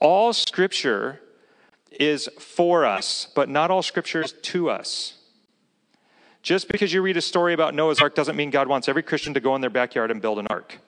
[0.00, 1.20] All scripture
[1.90, 5.14] is for us, but not all scripture is to us.
[6.42, 9.34] Just because you read a story about Noah's ark doesn't mean God wants every Christian
[9.34, 10.78] to go in their backyard and build an ark.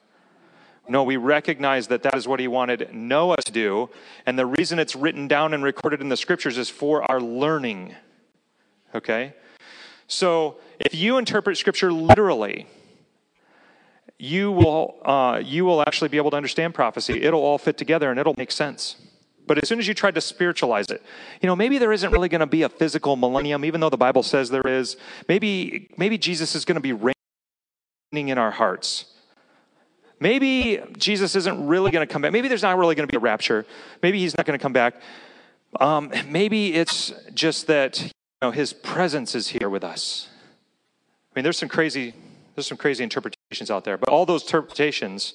[0.90, 3.90] No, we recognize that that is what he wanted Noah to do.
[4.26, 7.94] And the reason it's written down and recorded in the scriptures is for our learning.
[8.92, 9.34] Okay?
[10.08, 12.66] So if you interpret scripture literally,
[14.18, 17.22] you will, uh, you will actually be able to understand prophecy.
[17.22, 18.96] It'll all fit together and it'll make sense.
[19.46, 21.04] But as soon as you try to spiritualize it,
[21.40, 23.96] you know, maybe there isn't really going to be a physical millennium, even though the
[23.96, 24.96] Bible says there is.
[25.28, 29.06] Maybe, maybe Jesus is going to be reigning in our hearts.
[30.20, 32.30] Maybe Jesus isn't really going to come back.
[32.30, 33.64] Maybe there's not really going to be a rapture.
[34.02, 35.00] Maybe he's not going to come back.
[35.80, 38.10] Um, maybe it's just that you
[38.42, 40.28] know, his presence is here with us.
[41.32, 42.14] I mean, there's some crazy,
[42.54, 45.34] there's some crazy interpretations out there, but all those interpretations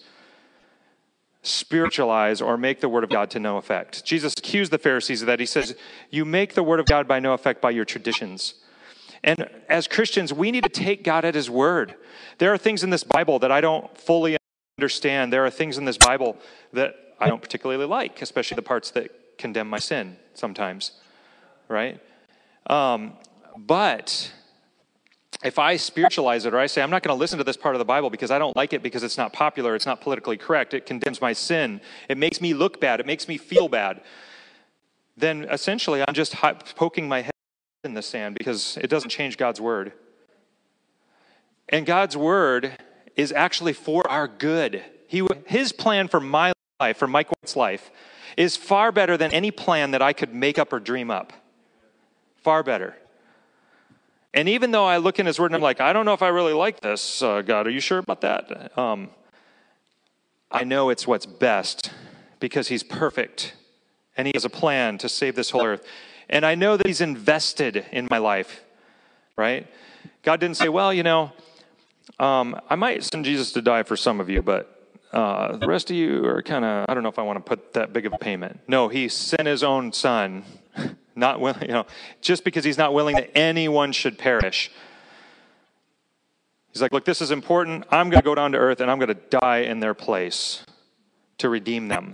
[1.42, 4.04] spiritualize or make the word of God to no effect.
[4.06, 5.40] Jesus accused the Pharisees of that.
[5.40, 5.76] He says,
[6.12, 8.56] You make the word of God by no effect by your traditions.
[9.24, 11.96] And as Christians, we need to take God at his word.
[12.38, 14.38] There are things in this Bible that I don't fully
[14.78, 15.32] understand.
[15.32, 16.38] There are things in this Bible
[16.74, 20.92] that I don't particularly like, especially the parts that condemn my sin sometimes,
[21.70, 22.02] right?
[22.68, 23.14] Um,
[23.58, 24.34] but
[25.44, 27.76] if I spiritualize it or I say, I'm not going to listen to this part
[27.76, 30.36] of the Bible because I don't like it because it's not popular, it's not politically
[30.36, 34.02] correct, it condemns my sin, it makes me look bad, it makes me feel bad,
[35.16, 36.36] then essentially I'm just
[36.76, 37.32] poking my head
[37.86, 39.94] in the sand because it doesn't change God's word.
[41.70, 42.78] And God's word
[43.16, 44.84] is actually for our good.
[45.08, 47.92] He, his plan for my life, for Mike White's life,
[48.38, 51.34] is far better than any plan that I could make up or dream up.
[52.38, 52.96] Far better.
[54.34, 56.22] And even though I look in his word and I'm like, I don't know if
[56.22, 58.78] I really like this, uh, God, are you sure about that?
[58.78, 59.10] Um,
[60.52, 61.92] I know it's what's best
[62.40, 63.54] because he's perfect
[64.18, 65.86] and he has a plan to save this whole earth.
[66.30, 68.62] And I know that he's invested in my life,
[69.38, 69.68] right?
[70.24, 71.32] God didn't say, well, you know,
[72.20, 74.72] um, I might send Jesus to die for some of you, but
[75.12, 77.44] uh, the rest of you are kind of, I don't know if I want to
[77.44, 78.60] put that big of a payment.
[78.68, 80.44] No, he sent his own son
[81.16, 81.86] not willing, you know,
[82.22, 84.72] just because he's not willing that anyone should perish.
[86.72, 87.86] He's like, look, this is important.
[87.90, 90.66] I'm going to go down to earth and I'm going to die in their place
[91.38, 92.12] to redeem them.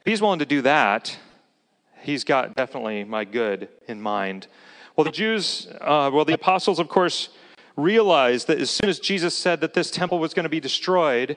[0.00, 1.16] If he's willing to do that,
[2.02, 4.48] he's got definitely my good in mind.
[4.96, 7.28] Well, the Jews, uh, well, the apostles, of course,
[7.76, 11.36] realized that as soon as Jesus said that this temple was going to be destroyed,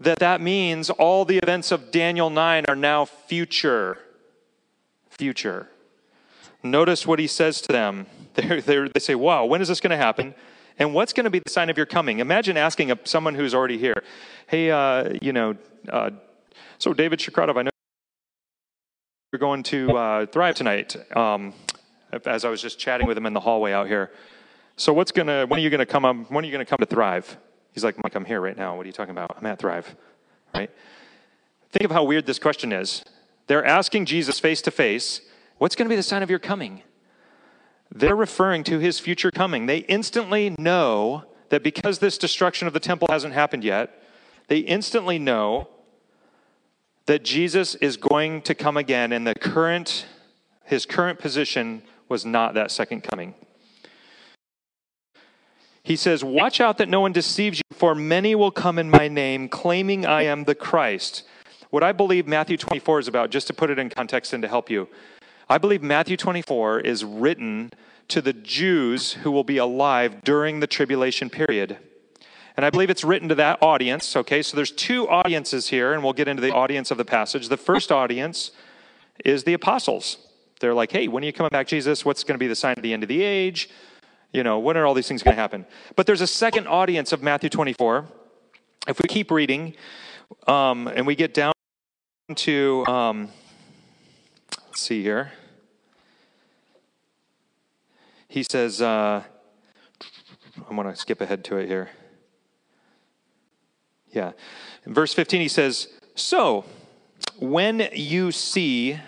[0.00, 3.98] that that means all the events of Daniel 9 are now future
[5.08, 5.68] future.
[6.62, 8.06] Notice what he says to them.
[8.34, 10.34] They're, they're, they say, Wow, when is this going to happen?
[10.78, 12.20] And what's going to be the sign of your coming?
[12.20, 14.04] Imagine asking a, someone who's already here,
[14.46, 15.56] Hey, uh, you know,
[15.88, 16.10] uh,
[16.78, 17.70] so David Shakratov, I know
[19.32, 20.96] you're going to uh, Thrive tonight.
[21.16, 21.54] Um,
[22.24, 24.10] as I was just chatting with him in the hallway out here.
[24.80, 25.44] So what's gonna?
[25.46, 26.24] When are you gonna come?
[26.30, 27.36] When are you gonna come to Thrive?
[27.74, 28.78] He's like, Mike, I'm here right now.
[28.78, 29.36] What are you talking about?
[29.36, 29.94] I'm at Thrive,
[30.54, 30.70] right?
[31.70, 33.04] Think of how weird this question is.
[33.46, 35.20] They're asking Jesus face to face,
[35.58, 36.82] What's to be the sign of your coming?
[37.94, 39.66] They're referring to his future coming.
[39.66, 44.02] They instantly know that because this destruction of the temple hasn't happened yet,
[44.48, 45.68] they instantly know
[47.04, 50.06] that Jesus is going to come again and the current
[50.64, 53.34] his current position was not that second coming.
[55.90, 59.08] He says, Watch out that no one deceives you, for many will come in my
[59.08, 61.24] name, claiming I am the Christ.
[61.70, 64.48] What I believe Matthew 24 is about, just to put it in context and to
[64.48, 64.86] help you,
[65.48, 67.72] I believe Matthew 24 is written
[68.06, 71.76] to the Jews who will be alive during the tribulation period.
[72.56, 74.42] And I believe it's written to that audience, okay?
[74.42, 77.48] So there's two audiences here, and we'll get into the audience of the passage.
[77.48, 78.52] The first audience
[79.24, 80.18] is the apostles.
[80.60, 82.04] They're like, hey, when are you coming back, Jesus?
[82.04, 83.68] What's going to be the sign of the end of the age?
[84.32, 85.66] You know, when are all these things going to happen?
[85.96, 88.06] But there's a second audience of Matthew 24.
[88.86, 89.74] If we keep reading
[90.46, 91.52] um, and we get down
[92.36, 93.28] to, um,
[94.66, 95.32] let's see here.
[98.28, 99.24] He says, uh,
[100.68, 101.90] I'm going to skip ahead to it here.
[104.12, 104.32] Yeah.
[104.86, 106.64] In verse 15, he says, So,
[107.40, 108.98] when you see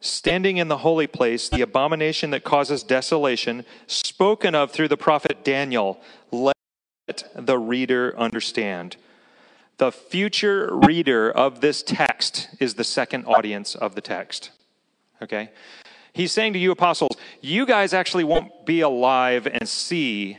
[0.00, 5.44] standing in the holy place the abomination that causes desolation, spoken of through the prophet
[5.44, 6.56] Daniel, let
[7.34, 8.96] the reader understand.
[9.76, 14.50] The future reader of this text is the second audience of the text.
[15.22, 15.50] Okay?
[16.12, 20.38] He's saying to you, apostles, you guys actually won't be alive and see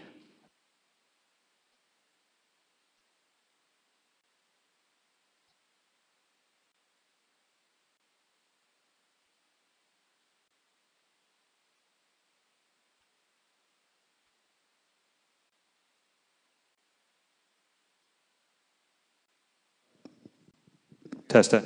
[21.32, 21.64] Test it.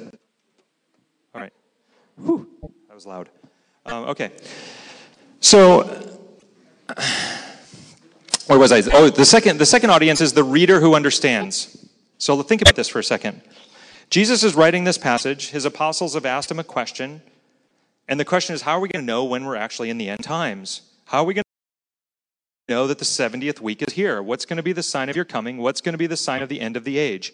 [1.33, 1.51] All right.
[2.23, 3.29] Whew, that was loud.
[3.87, 4.29] Um, okay.
[5.39, 6.19] So,
[8.45, 8.83] where was I?
[8.93, 11.83] Oh, the second, the second audience is the reader who understands.
[12.19, 13.41] So think about this for a second.
[14.11, 15.49] Jesus is writing this passage.
[15.49, 17.23] His apostles have asked him a question.
[18.07, 20.09] And the question is, how are we going to know when we're actually in the
[20.09, 20.83] end times?
[21.05, 21.43] How are we going
[22.67, 24.21] to know that the 70th week is here?
[24.21, 25.57] What's going to be the sign of your coming?
[25.57, 27.33] What's going to be the sign of the end of the age?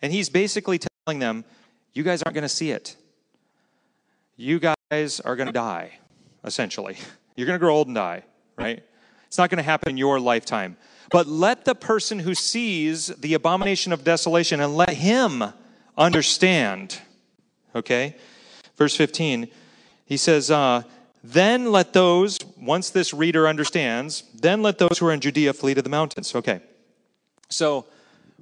[0.00, 1.44] And he's basically telling them,
[1.92, 2.96] you guys aren't going to see it.
[4.36, 5.98] You guys are going to die,
[6.44, 6.96] essentially.
[7.36, 8.24] You're going to grow old and die,
[8.58, 8.82] right?
[9.26, 10.76] It's not going to happen in your lifetime.
[11.10, 15.44] But let the person who sees the abomination of desolation and let him
[15.96, 16.98] understand.
[17.74, 18.16] Okay?
[18.76, 19.48] Verse 15,
[20.06, 20.82] he says, uh,
[21.22, 25.74] Then let those, once this reader understands, then let those who are in Judea flee
[25.74, 26.34] to the mountains.
[26.34, 26.60] Okay.
[27.48, 27.86] So,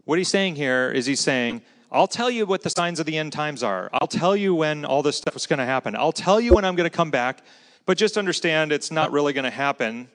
[0.05, 1.63] what he's saying here is he's saying,
[1.95, 3.89] I'll tell you what the signs of the end times are.
[3.93, 5.95] I'll tell you when all this stuff is going to happen.
[5.95, 7.45] I'll tell you when I'm going to come back,
[7.87, 10.09] but just understand it's not really going to happen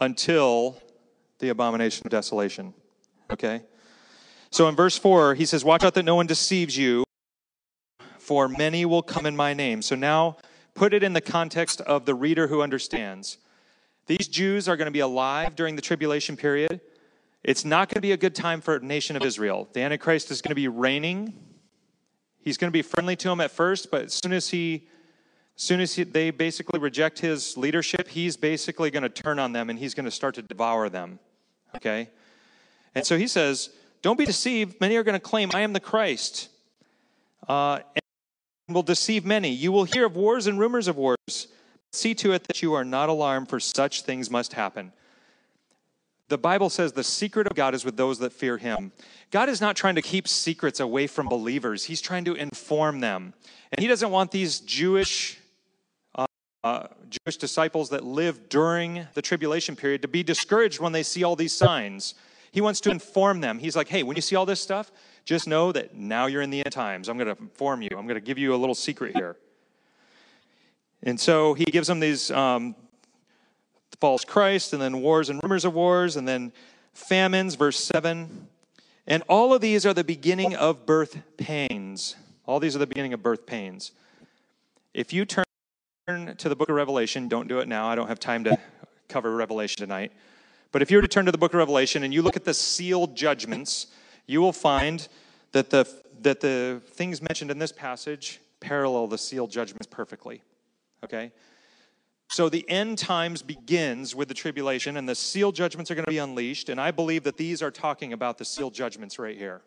[0.00, 0.80] until
[1.38, 2.72] the abomination of desolation.
[3.30, 3.60] Okay?
[4.50, 7.04] So in verse 4, he says, Watch out that no one deceives you,
[8.18, 9.82] for many will come in my name.
[9.82, 10.38] So now
[10.72, 13.36] put it in the context of the reader who understands.
[14.06, 16.80] These Jews are going to be alive during the tribulation period.
[17.42, 19.68] It's not going to be a good time for a nation of Israel.
[19.72, 21.32] The Antichrist is going to be reigning.
[22.38, 24.88] He's going to be friendly to them at first, but as soon as he
[25.56, 29.52] as soon as he, they basically reject his leadership, he's basically going to turn on
[29.52, 31.18] them and he's going to start to devour them.
[31.76, 32.08] Okay?
[32.94, 33.68] And so he says,
[34.00, 34.80] Don't be deceived.
[34.80, 36.48] Many are going to claim, I am the Christ.
[37.46, 37.80] Uh,
[38.68, 39.50] and will deceive many.
[39.50, 41.48] You will hear of wars and rumors of wars.
[41.92, 44.92] See to it that you are not alarmed, for such things must happen.
[46.30, 48.92] The Bible says the secret of God is with those that fear him.
[49.32, 53.34] God is not trying to keep secrets away from believers, he's trying to inform them.
[53.72, 55.38] And he doesn't want these Jewish
[56.14, 56.26] uh,
[56.62, 61.24] uh, Jewish disciples that live during the tribulation period to be discouraged when they see
[61.24, 62.14] all these signs.
[62.52, 63.58] He wants to inform them.
[63.58, 64.92] He's like, hey, when you see all this stuff,
[65.24, 67.08] just know that now you're in the end times.
[67.08, 67.90] I'm going to inform you.
[67.90, 69.36] I'm going to give you a little secret here.
[71.02, 72.76] And so he gives them these um,
[74.00, 76.52] false Christ, and then wars and rumors of wars, and then
[76.92, 78.48] famines, verse 7.
[79.06, 82.16] And all of these are the beginning of birth pains.
[82.46, 83.92] All these are the beginning of birth pains.
[84.94, 85.44] If you turn
[86.08, 87.88] to the book of Revelation, don't do it now.
[87.88, 88.58] I don't have time to
[89.08, 90.12] cover Revelation tonight.
[90.72, 92.44] But if you were to turn to the book of Revelation and you look at
[92.44, 93.88] the seal judgments,
[94.26, 95.06] you will find
[95.52, 95.88] that the,
[96.20, 100.42] that the things mentioned in this passage parallel the seal judgments perfectly.
[101.02, 101.32] Okay?
[102.30, 106.10] So the end times begins with the tribulation, and the seal judgments are going to
[106.12, 106.68] be unleashed.
[106.68, 109.62] And I believe that these are talking about the seal judgments right here.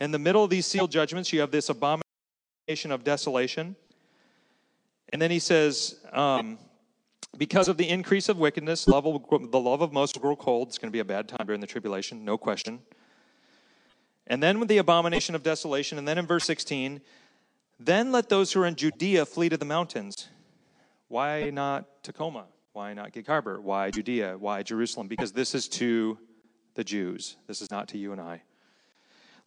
[0.00, 3.76] In the middle of these seal judgments, you have this abomination of desolation.
[5.12, 6.56] And then he says, um,
[7.36, 10.68] because of the increase of wickedness, love will, the love of most will grow cold.
[10.68, 12.80] It's going to be a bad time during the tribulation, no question.
[14.26, 17.02] And then with the abomination of desolation, and then in verse 16,
[17.78, 20.28] then let those who are in Judea flee to the mountains.
[21.10, 22.44] Why not Tacoma?
[22.72, 23.60] Why not Gig Harbor?
[23.60, 24.38] Why Judea?
[24.38, 25.08] Why Jerusalem?
[25.08, 26.16] Because this is to
[26.74, 27.36] the Jews.
[27.48, 28.42] This is not to you and I.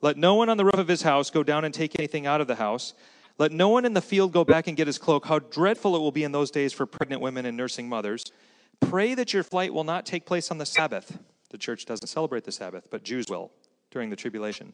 [0.01, 2.41] Let no one on the roof of his house go down and take anything out
[2.41, 2.93] of the house.
[3.37, 5.25] Let no one in the field go back and get his cloak.
[5.25, 8.25] How dreadful it will be in those days for pregnant women and nursing mothers.
[8.81, 11.17] Pray that your flight will not take place on the Sabbath.
[11.49, 13.53] The church doesn't celebrate the Sabbath, but Jews will
[13.89, 14.73] during the tribulation.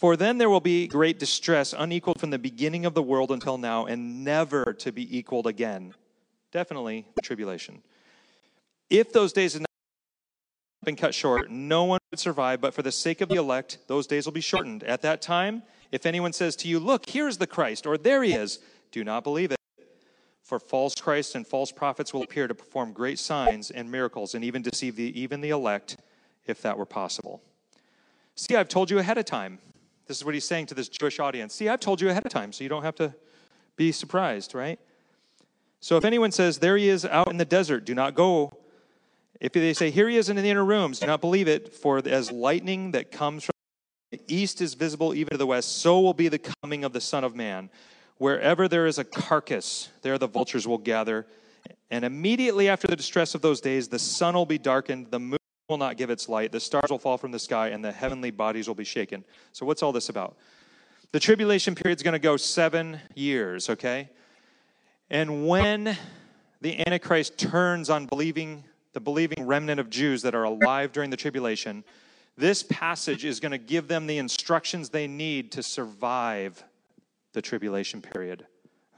[0.00, 3.58] For then there will be great distress, unequaled from the beginning of the world until
[3.58, 5.92] now, and never to be equaled again.
[6.52, 7.82] Definitely the tribulation.
[8.88, 9.68] If those days had not
[10.84, 14.06] been cut short, no one would survive, but for the sake of the elect, those
[14.06, 14.84] days will be shortened.
[14.84, 18.32] At that time, if anyone says to you, Look, here's the Christ, or there he
[18.32, 18.58] is,
[18.92, 19.58] do not believe it.
[20.42, 24.46] For false Christs and false prophets will appear to perform great signs and miracles, and
[24.46, 25.98] even deceive the, even the elect,
[26.46, 27.42] if that were possible.
[28.34, 29.58] See, I've told you ahead of time.
[30.10, 31.54] This is what he's saying to this Jewish audience.
[31.54, 33.14] See, I've told you ahead of time, so you don't have to
[33.76, 34.80] be surprised, right?
[35.78, 38.52] So if anyone says, There he is out in the desert, do not go.
[39.40, 42.02] If they say, Here he is in the inner rooms, do not believe it, for
[42.04, 43.52] as lightning that comes from
[44.10, 47.00] the east is visible even to the west, so will be the coming of the
[47.00, 47.70] Son of Man.
[48.18, 51.24] Wherever there is a carcass, there the vultures will gather.
[51.88, 55.39] And immediately after the distress of those days, the sun will be darkened, the moon
[55.70, 58.30] will not give its light, the stars will fall from the sky, and the heavenly
[58.30, 59.24] bodies will be shaken.
[59.52, 60.36] So, what's all this about?
[61.12, 64.10] The tribulation period is going to go seven years, okay?
[65.08, 65.96] And when
[66.60, 71.16] the Antichrist turns on believing, the believing remnant of Jews that are alive during the
[71.16, 71.82] tribulation,
[72.36, 76.62] this passage is going to give them the instructions they need to survive
[77.32, 78.46] the tribulation period,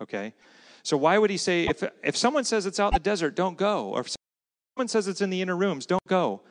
[0.01, 0.35] okay?
[0.83, 3.57] So, why would he say, if, if someone says it's out in the desert, don't
[3.57, 4.15] go, or if
[4.77, 6.43] someone says it's in the inner rooms, don't go?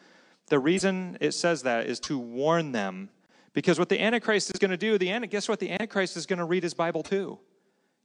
[0.52, 3.10] The reason it says that is to warn them.
[3.54, 5.62] Because what the Antichrist is going to do, the Antichrist, guess what?
[5.62, 7.40] The Antichrist is going to read his Bible too.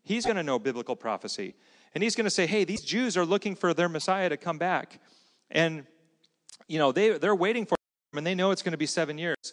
[0.05, 1.57] He's going to know biblical prophecy.
[1.93, 4.59] And he's going to say, hey, these Jews are looking for their Messiah to come
[4.59, 5.01] back.
[5.51, 5.87] And,
[6.69, 7.75] you know, they, they're waiting for
[8.13, 9.53] him, and they know it's going to be seven years.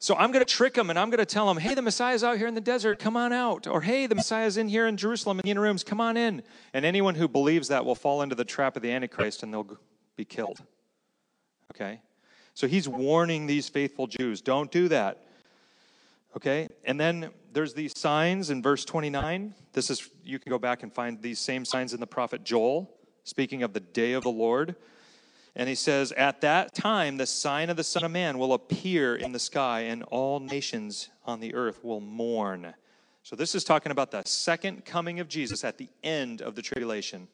[0.00, 2.24] So I'm going to trick them, and I'm going to tell them, hey, the Messiah's
[2.24, 3.68] out here in the desert, come on out.
[3.68, 6.42] Or, hey, the Messiah's in here in Jerusalem in the inner rooms, come on in.
[6.74, 9.78] And anyone who believes that will fall into the trap of the Antichrist, and they'll
[10.16, 10.60] be killed.
[11.70, 12.00] Okay?
[12.56, 15.26] So he's warning these faithful Jews don't do that.
[16.34, 16.68] Okay?
[16.86, 19.54] And then there's these signs in verse 29.
[19.74, 22.90] This is you can go back and find these same signs in the prophet Joel,
[23.24, 24.74] speaking of the day of the Lord.
[25.54, 29.14] And he says, At that time, the sign of the Son of Man will appear
[29.14, 32.72] in the sky, and all nations on the earth will mourn.
[33.22, 36.62] So, this is talking about the second coming of Jesus at the end of the
[36.62, 37.28] tribulation.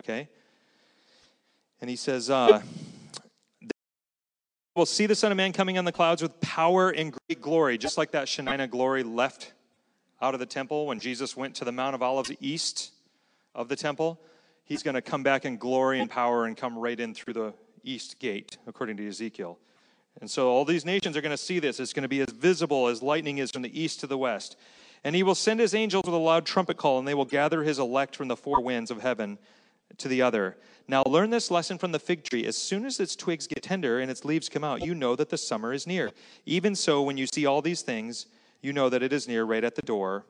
[0.00, 0.28] Okay?
[1.80, 2.60] And he says, uh,
[4.74, 7.76] We'll see the Son of Man coming on the clouds with power and great glory,
[7.76, 9.52] just like that Shekinah glory left
[10.22, 12.92] out of the temple when Jesus went to the Mount of Olives east
[13.54, 14.18] of the temple.
[14.64, 17.54] He's going to come back in glory and power and come right in through the
[17.84, 19.58] east gate, according to Ezekiel.
[20.22, 21.78] And so all these nations are going to see this.
[21.78, 24.56] It's going to be as visible as lightning is from the east to the west.
[25.04, 27.62] And he will send his angels with a loud trumpet call, and they will gather
[27.62, 29.36] his elect from the four winds of heaven
[29.98, 30.56] to the other.
[30.88, 32.44] Now, learn this lesson from the fig tree.
[32.46, 35.30] As soon as its twigs get tender and its leaves come out, you know that
[35.30, 36.10] the summer is near.
[36.44, 38.26] Even so, when you see all these things,
[38.60, 40.24] you know that it is near, right at the door.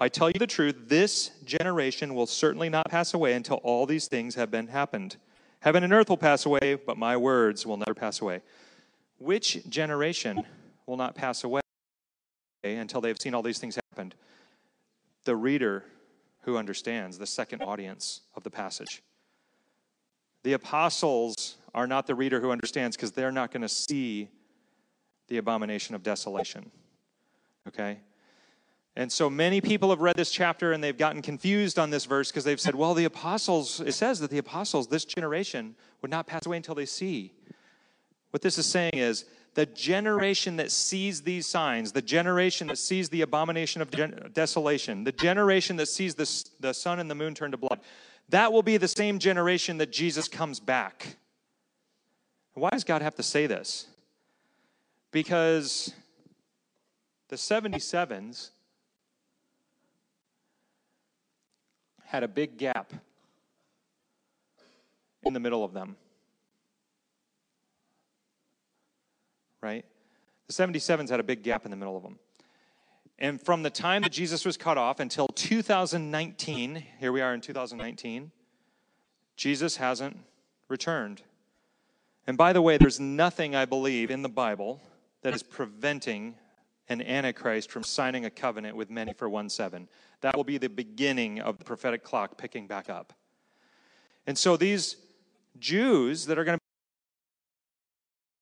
[0.00, 4.06] I tell you the truth, this generation will certainly not pass away until all these
[4.06, 5.16] things have been happened.
[5.60, 8.42] Heaven and earth will pass away, but my words will never pass away.
[9.18, 10.44] Which generation
[10.86, 11.60] will not pass away
[12.62, 14.14] until they have seen all these things happened?
[15.24, 15.84] The reader
[16.42, 19.02] who understands, the second audience of the passage.
[20.42, 24.28] The apostles are not the reader who understands because they're not going to see
[25.28, 26.70] the abomination of desolation.
[27.66, 27.98] Okay?
[28.96, 32.32] And so many people have read this chapter and they've gotten confused on this verse
[32.32, 36.26] because they've said, well, the apostles, it says that the apostles, this generation, would not
[36.26, 37.32] pass away until they see.
[38.30, 39.24] What this is saying is
[39.54, 43.90] the generation that sees these signs, the generation that sees the abomination of
[44.32, 47.80] desolation, the generation that sees the, the sun and the moon turn to blood,
[48.28, 51.16] that will be the same generation that Jesus comes back.
[52.54, 53.86] Why does God have to say this?
[55.12, 55.94] Because
[57.28, 58.50] the 77s
[62.04, 62.92] had a big gap
[65.22, 65.96] in the middle of them.
[69.62, 69.84] Right?
[70.46, 72.18] The 77s had a big gap in the middle of them.
[73.18, 77.40] And from the time that Jesus was cut off until 2019, here we are in
[77.40, 78.30] 2019,
[79.36, 80.16] Jesus hasn't
[80.68, 81.22] returned.
[82.26, 84.80] And by the way, there's nothing, I believe, in the Bible
[85.22, 86.36] that is preventing
[86.88, 89.88] an Antichrist from signing a covenant with many for 1 7.
[90.20, 93.12] That will be the beginning of the prophetic clock picking back up.
[94.26, 94.96] And so these
[95.58, 96.62] Jews that are going to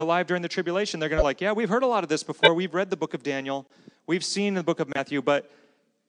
[0.00, 2.02] be alive during the tribulation, they're going to be like, yeah, we've heard a lot
[2.02, 2.54] of this before.
[2.54, 3.66] We've read the book of Daniel.
[4.06, 5.50] We've seen in the book of Matthew, but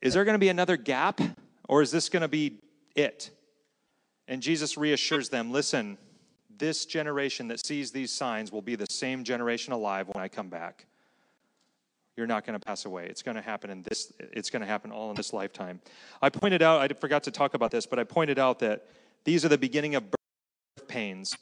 [0.01, 1.19] is there going to be another gap
[1.67, 2.59] or is this going to be
[2.95, 3.31] it?
[4.27, 5.97] And Jesus reassures them listen,
[6.57, 10.49] this generation that sees these signs will be the same generation alive when I come
[10.49, 10.85] back.
[12.15, 13.05] You're not going to pass away.
[13.07, 15.79] It's going to happen in this it's going to happen all in this lifetime.
[16.21, 18.87] I pointed out I forgot to talk about this, but I pointed out that
[19.23, 21.37] these are the beginning of birth pains.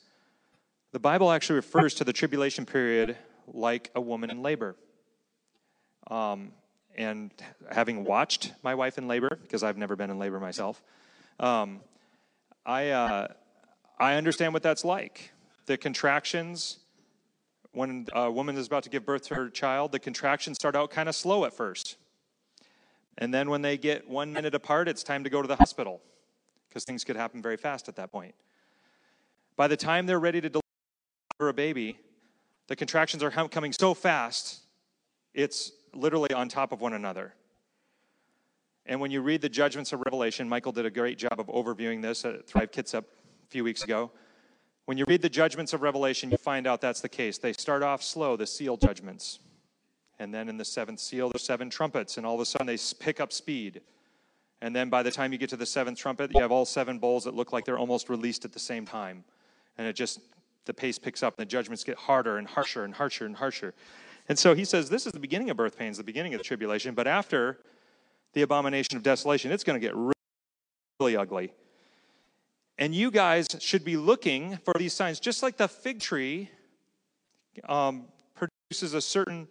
[0.91, 4.75] The Bible actually refers to the tribulation period like a woman in labor.
[6.09, 6.51] Um,
[6.97, 7.31] and
[7.71, 10.81] having watched my wife in labor, because I've never been in labor myself,
[11.39, 11.81] um,
[12.65, 13.27] I, uh,
[13.99, 15.31] I understand what that's like.
[15.65, 16.77] The contractions,
[17.71, 20.89] when a woman is about to give birth to her child, the contractions start out
[20.89, 21.97] kind of slow at first.
[23.17, 26.01] And then when they get one minute apart, it's time to go to the hospital
[26.67, 28.35] because things could happen very fast at that point.
[29.55, 31.97] By the time they're ready to deliver a baby,
[32.67, 34.61] the contractions are coming so fast,
[35.33, 37.33] it's literally on top of one another.
[38.85, 42.01] And when you read the judgments of Revelation, Michael did a great job of overviewing
[42.01, 44.11] this at Thrive Kitsap a few weeks ago.
[44.85, 47.39] When you read the judgments of Revelation, you find out that's the case.
[47.39, 49.39] They start off slow, the seal judgments.
[50.19, 52.77] And then in the seventh seal, there's seven trumpets, and all of a sudden they
[52.99, 53.81] pick up speed.
[54.61, 56.99] And then by the time you get to the seventh trumpet, you have all seven
[56.99, 59.23] bowls that look like they're almost released at the same time.
[59.77, 60.19] And it just,
[60.65, 63.73] the pace picks up, and the judgments get harder and harsher and harsher and harsher.
[64.27, 66.43] And so he says this is the beginning of birth pains, the beginning of the
[66.43, 67.59] tribulation, but after
[68.33, 70.13] the abomination of desolation, it's going to get really,
[70.99, 71.53] really ugly.
[72.77, 76.49] And you guys should be looking for these signs, just like the fig tree
[77.69, 78.05] um,
[78.35, 79.47] produces a certain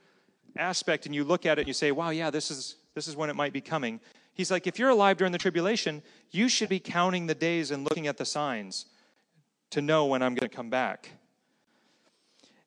[0.57, 3.16] aspect, and you look at it and you say, wow, yeah, this is, this is
[3.16, 4.01] when it might be coming.
[4.35, 7.85] He's like, if you're alive during the tribulation, you should be counting the days and
[7.85, 8.87] looking at the signs
[9.70, 11.11] to know when I'm going to come back.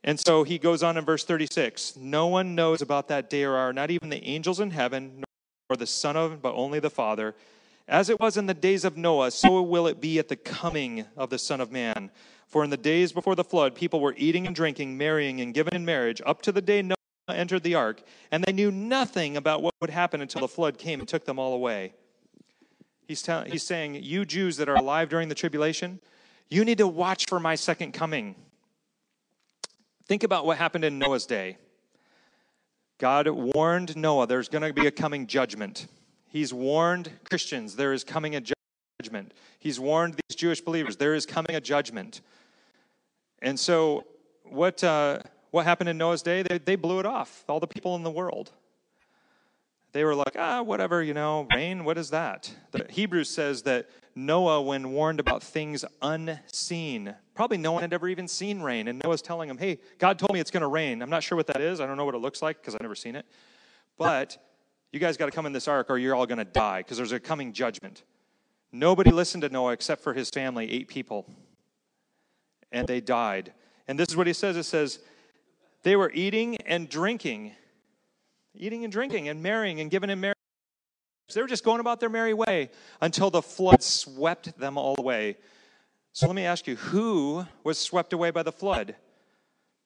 [0.03, 3.57] And so he goes on in verse 36 No one knows about that day or
[3.57, 5.23] hour, not even the angels in heaven,
[5.69, 7.35] nor the Son of, but only the Father.
[7.87, 11.05] As it was in the days of Noah, so will it be at the coming
[11.15, 12.11] of the Son of Man.
[12.47, 15.73] For in the days before the flood, people were eating and drinking, marrying and giving
[15.73, 16.95] in marriage, up to the day Noah
[17.29, 20.99] entered the ark, and they knew nothing about what would happen until the flood came
[20.99, 21.93] and took them all away.
[23.07, 25.99] He's, tell, he's saying, You Jews that are alive during the tribulation,
[26.49, 28.35] you need to watch for my second coming.
[30.07, 31.57] Think about what happened in Noah's day.
[32.97, 35.87] God warned Noah there's going to be a coming judgment.
[36.27, 38.41] He's warned Christians there is coming a
[39.01, 39.33] judgment.
[39.59, 42.21] He's warned these Jewish believers there is coming a judgment.
[43.41, 44.05] And so,
[44.43, 45.19] what, uh,
[45.51, 46.41] what happened in Noah's day?
[46.41, 48.51] They, they blew it off, all the people in the world.
[49.97, 52.53] They were like, ah, whatever, you know, rain, what is that?
[52.69, 58.07] The Hebrews says that Noah, when warned about things unseen, probably no one had ever
[58.07, 58.87] even seen rain.
[58.89, 61.01] And Noah's telling him, hey, God told me it's going to rain.
[61.01, 61.81] I'm not sure what that is.
[61.81, 63.25] I don't know what it looks like because I've never seen it.
[63.97, 64.37] But
[64.91, 66.97] you guys got to come in this ark or you're all going to die because
[66.97, 68.03] there's a coming judgment.
[68.71, 71.27] Nobody listened to Noah except for his family, eight people.
[72.71, 73.51] And they died.
[73.87, 74.99] And this is what he says it says,
[75.81, 77.53] they were eating and drinking,
[78.57, 80.37] eating and drinking and marrying and giving in marriage.
[81.33, 82.69] They were just going about their merry way
[83.01, 85.37] until the flood swept them all away.
[86.13, 88.95] So let me ask you who was swept away by the flood?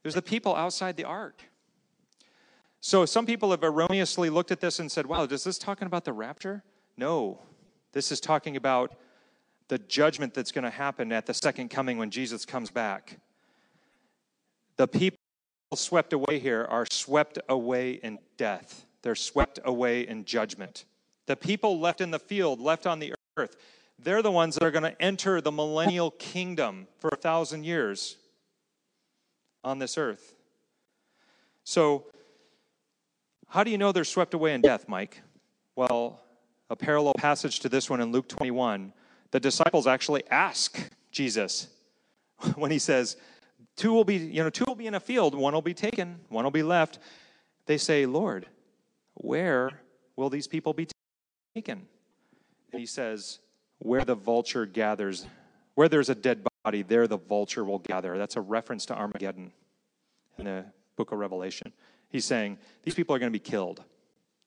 [0.04, 1.44] Was the people outside the ark.
[2.80, 6.06] So some people have erroneously looked at this and said, wow, is this talking about
[6.06, 6.64] the rapture?
[6.98, 7.40] No.
[7.92, 8.96] This is talking about
[9.68, 13.20] the judgment that's going to happen at the second coming when Jesus comes back.
[14.78, 15.20] The people
[15.76, 20.86] swept away here are swept away in death, they're swept away in judgment.
[21.28, 23.56] The people left in the field, left on the earth,
[23.98, 28.18] they're the ones that are going to enter the millennial kingdom for a thousand years
[29.64, 30.36] on this earth.
[31.64, 32.06] So,
[33.48, 35.22] how do you know they're swept away in death, Mike?
[35.76, 36.22] Well,
[36.70, 38.94] a parallel passage to this one in Luke 21,
[39.32, 40.80] the disciples actually ask
[41.12, 41.68] Jesus
[42.56, 43.18] when he says,
[43.76, 46.20] Two will be, you know, two will be in a field, one will be taken,
[46.30, 47.00] one will be left.
[47.66, 48.48] They say, Lord,
[49.14, 49.82] where
[50.16, 50.88] will these people be
[51.56, 51.88] taken?
[52.72, 53.40] And he says,
[53.80, 55.26] Where the vulture gathers,
[55.76, 58.18] where there's a dead body, there the vulture will gather.
[58.18, 59.52] That's a reference to Armageddon
[60.38, 60.66] in the
[60.96, 61.72] book of Revelation.
[62.10, 63.84] He's saying, These people are going to be killed.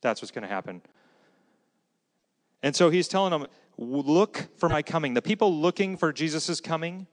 [0.01, 0.83] That's what's going to happen.
[2.62, 3.47] And so he's telling them,
[3.77, 5.14] Look for my coming.
[5.14, 7.07] The people looking for Jesus' coming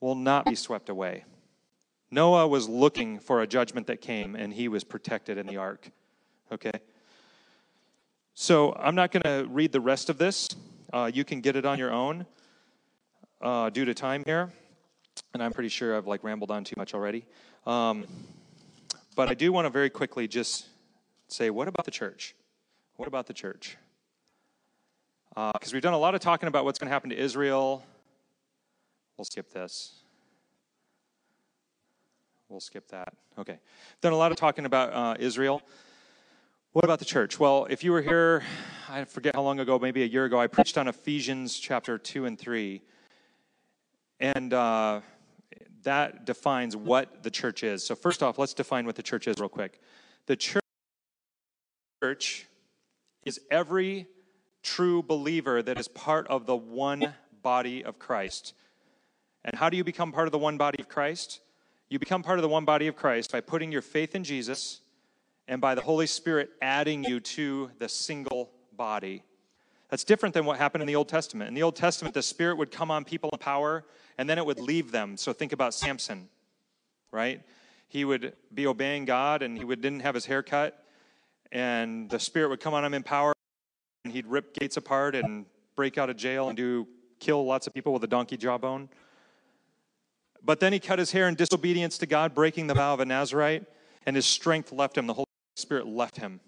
[0.00, 1.24] will not be swept away.
[2.10, 5.90] Noah was looking for a judgment that came, and he was protected in the ark.
[6.52, 6.72] Okay?
[8.34, 10.48] So I'm not going to read the rest of this.
[10.92, 12.26] Uh, you can get it on your own
[13.40, 14.52] uh, due to time here.
[15.32, 17.24] And I'm pretty sure I've like rambled on too much already.
[17.66, 18.04] Um,
[19.16, 20.66] but I do want to very quickly just
[21.28, 22.34] say, what about the church?
[22.96, 23.76] What about the church?
[25.30, 27.84] Because uh, we've done a lot of talking about what's going to happen to Israel.
[29.16, 30.02] We'll skip this.
[32.48, 33.14] We'll skip that.
[33.38, 33.58] Okay.
[34.00, 35.62] Done a lot of talking about uh, Israel.
[36.72, 37.38] What about the church?
[37.38, 38.42] Well, if you were here,
[38.88, 42.26] I forget how long ago, maybe a year ago, I preached on Ephesians chapter 2
[42.26, 42.82] and 3.
[44.20, 45.00] And uh,
[45.84, 47.84] that defines what the church is.
[47.84, 49.80] So, first off, let's define what the church is real quick.
[50.26, 50.36] The
[52.02, 52.46] church
[53.24, 54.06] is every
[54.62, 58.54] true believer that is part of the one body of Christ.
[59.44, 61.40] And how do you become part of the one body of Christ?
[61.88, 64.80] You become part of the one body of Christ by putting your faith in Jesus
[65.46, 69.22] and by the Holy Spirit adding you to the single body.
[69.90, 71.48] That's different than what happened in the Old Testament.
[71.48, 73.84] In the Old Testament, the Spirit would come on people in power
[74.18, 75.16] and then it would leave them.
[75.16, 76.28] So think about Samson,
[77.12, 77.42] right?
[77.88, 80.84] He would be obeying God and he would, didn't have his hair cut,
[81.52, 83.34] and the Spirit would come on him in power
[84.04, 86.88] and he'd rip gates apart and break out of jail and do
[87.20, 88.88] kill lots of people with a donkey jawbone.
[90.44, 93.04] But then he cut his hair in disobedience to God, breaking the vow of a
[93.04, 93.64] Nazarite,
[94.04, 95.06] and his strength left him.
[95.06, 95.26] The Holy
[95.56, 96.40] Spirit left him.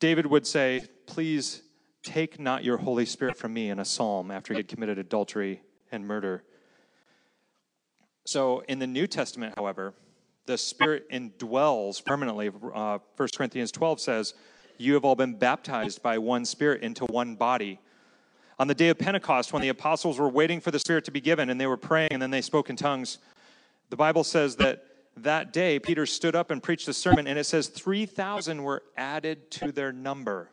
[0.00, 1.62] David would say, Please
[2.02, 5.62] take not your Holy Spirit from me in a psalm after he had committed adultery
[5.92, 6.42] and murder.
[8.24, 9.94] So in the New Testament, however,
[10.46, 12.50] the Spirit indwells permanently.
[12.74, 14.34] Uh, 1 Corinthians 12 says,
[14.78, 17.78] You have all been baptized by one Spirit into one body.
[18.62, 21.20] On the day of Pentecost, when the apostles were waiting for the Spirit to be
[21.20, 23.18] given and they were praying and then they spoke in tongues,
[23.90, 24.84] the Bible says that
[25.16, 29.50] that day Peter stood up and preached a sermon, and it says 3,000 were added
[29.50, 30.48] to their number.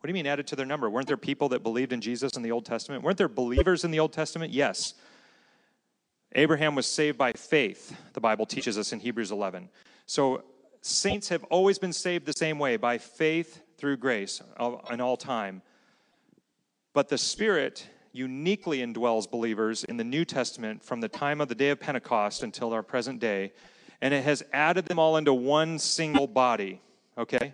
[0.00, 0.90] What do you mean added to their number?
[0.90, 3.02] Weren't there people that believed in Jesus in the Old Testament?
[3.02, 4.52] Weren't there believers in the Old Testament?
[4.52, 4.92] Yes.
[6.34, 9.70] Abraham was saved by faith, the Bible teaches us in Hebrews 11.
[10.04, 10.42] So
[10.82, 15.16] saints have always been saved the same way, by faith through grace uh, in all
[15.16, 15.62] time.
[16.96, 21.54] But the Spirit uniquely indwells believers in the New Testament from the time of the
[21.54, 23.52] day of Pentecost until our present day.
[24.00, 26.80] and it has added them all into one single body.
[27.18, 27.52] Okay?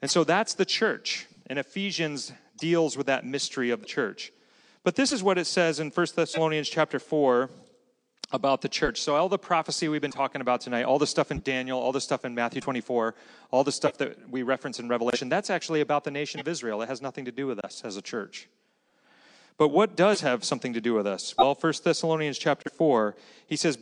[0.00, 1.26] And so that's the church.
[1.48, 4.32] And Ephesians deals with that mystery of the church.
[4.84, 7.50] But this is what it says in 1 Thessalonians chapter 4
[8.30, 9.00] about the church.
[9.00, 11.92] So, all the prophecy we've been talking about tonight, all the stuff in Daniel, all
[11.92, 13.14] the stuff in Matthew 24,
[13.50, 16.82] all the stuff that we reference in Revelation, that's actually about the nation of Israel.
[16.82, 18.48] It has nothing to do with us as a church.
[19.56, 21.34] But what does have something to do with us?
[21.36, 23.16] Well, 1 Thessalonians chapter 4,
[23.46, 23.76] he says,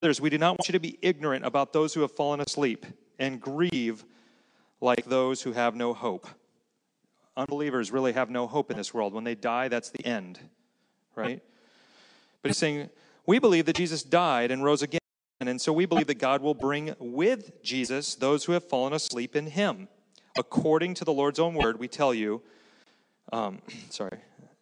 [0.00, 2.84] Brothers, we do not want you to be ignorant about those who have fallen asleep
[3.18, 4.04] and grieve
[4.80, 6.26] like those who have no hope.
[7.36, 9.14] Unbelievers really have no hope in this world.
[9.14, 10.40] When they die, that's the end,
[11.14, 11.42] right?
[12.46, 12.90] But he's saying,
[13.26, 15.00] we believe that Jesus died and rose again.
[15.40, 19.34] And so we believe that God will bring with Jesus those who have fallen asleep
[19.34, 19.88] in him.
[20.38, 22.40] According to the Lord's own word, we tell you,
[23.32, 24.18] um, sorry,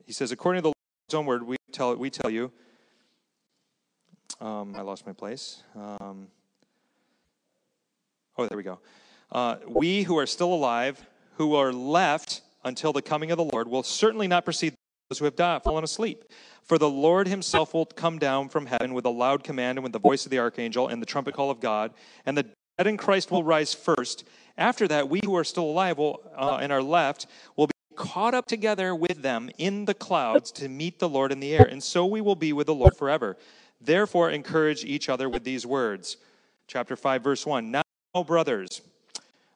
[0.06, 2.50] he says, according to the Lord's own word, we tell, we tell you,
[4.40, 5.62] um, I lost my place.
[5.76, 6.28] Um,
[8.38, 8.78] oh, there we go.
[9.30, 11.04] Uh, we who are still alive,
[11.34, 14.72] who are left until the coming of the Lord, will certainly not precede
[15.14, 16.24] those who have died, fallen asleep.
[16.64, 19.92] For the Lord himself will come down from heaven with a loud command and with
[19.92, 21.92] the voice of the archangel and the trumpet call of God,
[22.26, 22.46] and the
[22.78, 24.24] dead in Christ will rise first.
[24.58, 28.34] After that, we who are still alive will, uh, and are left will be caught
[28.34, 31.80] up together with them in the clouds to meet the Lord in the air, and
[31.80, 33.36] so we will be with the Lord forever.
[33.80, 36.16] Therefore, encourage each other with these words.
[36.66, 37.70] Chapter 5, verse 1.
[37.70, 37.82] Now,
[38.26, 38.80] brothers,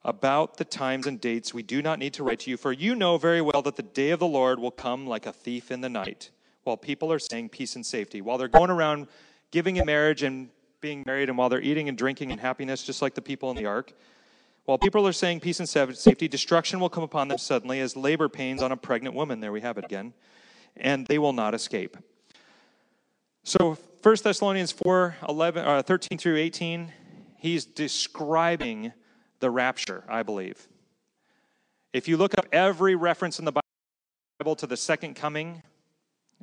[0.05, 2.95] about the times and dates we do not need to write to you, for you
[2.95, 5.81] know very well that the day of the Lord will come like a thief in
[5.81, 6.31] the night
[6.65, 9.09] while people are saying peace and safety, while they're going around
[9.51, 13.03] giving in marriage and being married, and while they're eating and drinking and happiness, just
[13.03, 13.93] like the people in the ark.
[14.67, 18.29] While people are saying peace and safety, destruction will come upon them suddenly as labor
[18.29, 19.41] pains on a pregnant woman.
[19.41, 20.13] There we have it again.
[20.77, 21.97] And they will not escape.
[23.45, 26.93] So 1 Thessalonians 4 11, uh, 13 through 18,
[27.39, 28.93] he's describing
[29.41, 30.69] the rapture, I believe.
[31.93, 33.61] If you look up every reference in the
[34.39, 35.63] Bible to the second coming,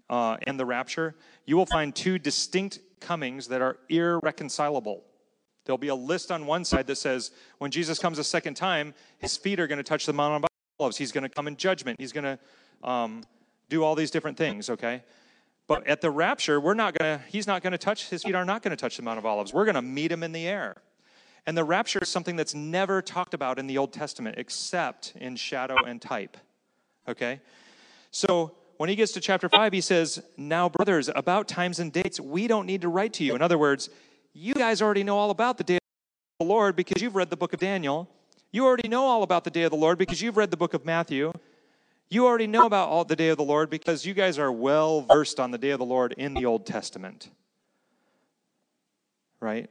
[0.09, 1.15] uh, and the rapture,
[1.45, 5.03] you will find two distinct comings that are irreconcilable.
[5.65, 8.93] There'll be a list on one side that says when Jesus comes a second time,
[9.17, 10.97] his feet are going to touch the Mount of Olives.
[10.97, 11.99] He's going to come in judgment.
[11.99, 13.23] He's going to um,
[13.69, 15.03] do all these different things, okay?
[15.67, 18.35] But at the rapture, we're not going to, he's not going to touch, his feet
[18.35, 19.53] are not going to touch the Mount of Olives.
[19.53, 20.75] We're going to meet him in the air.
[21.47, 25.35] And the rapture is something that's never talked about in the Old Testament except in
[25.35, 26.37] shadow and type,
[27.07, 27.39] okay?
[28.09, 32.19] So when he gets to chapter 5, he says, Now, brothers, about times and dates,
[32.19, 33.35] we don't need to write to you.
[33.35, 33.89] In other words,
[34.33, 35.81] you guys already know all about the day of
[36.39, 38.09] the Lord because you've read the book of Daniel.
[38.51, 40.73] You already know all about the day of the Lord because you've read the book
[40.73, 41.31] of Matthew.
[42.09, 45.01] You already know about all the day of the Lord because you guys are well
[45.01, 47.29] versed on the day of the Lord in the Old Testament.
[49.39, 49.69] Right?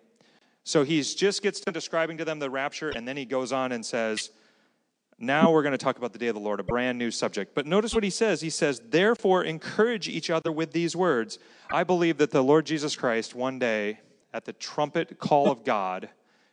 [0.64, 3.72] So he's just gets to describing to them the rapture, and then he goes on
[3.72, 4.30] and says,
[5.18, 7.54] now we're going to talk about the day of the Lord, a brand new subject.
[7.54, 8.40] But notice what he says.
[8.40, 11.38] He says, Therefore, encourage each other with these words.
[11.70, 14.00] I believe that the Lord Jesus Christ, one day,
[14.32, 16.08] at the trumpet call of God,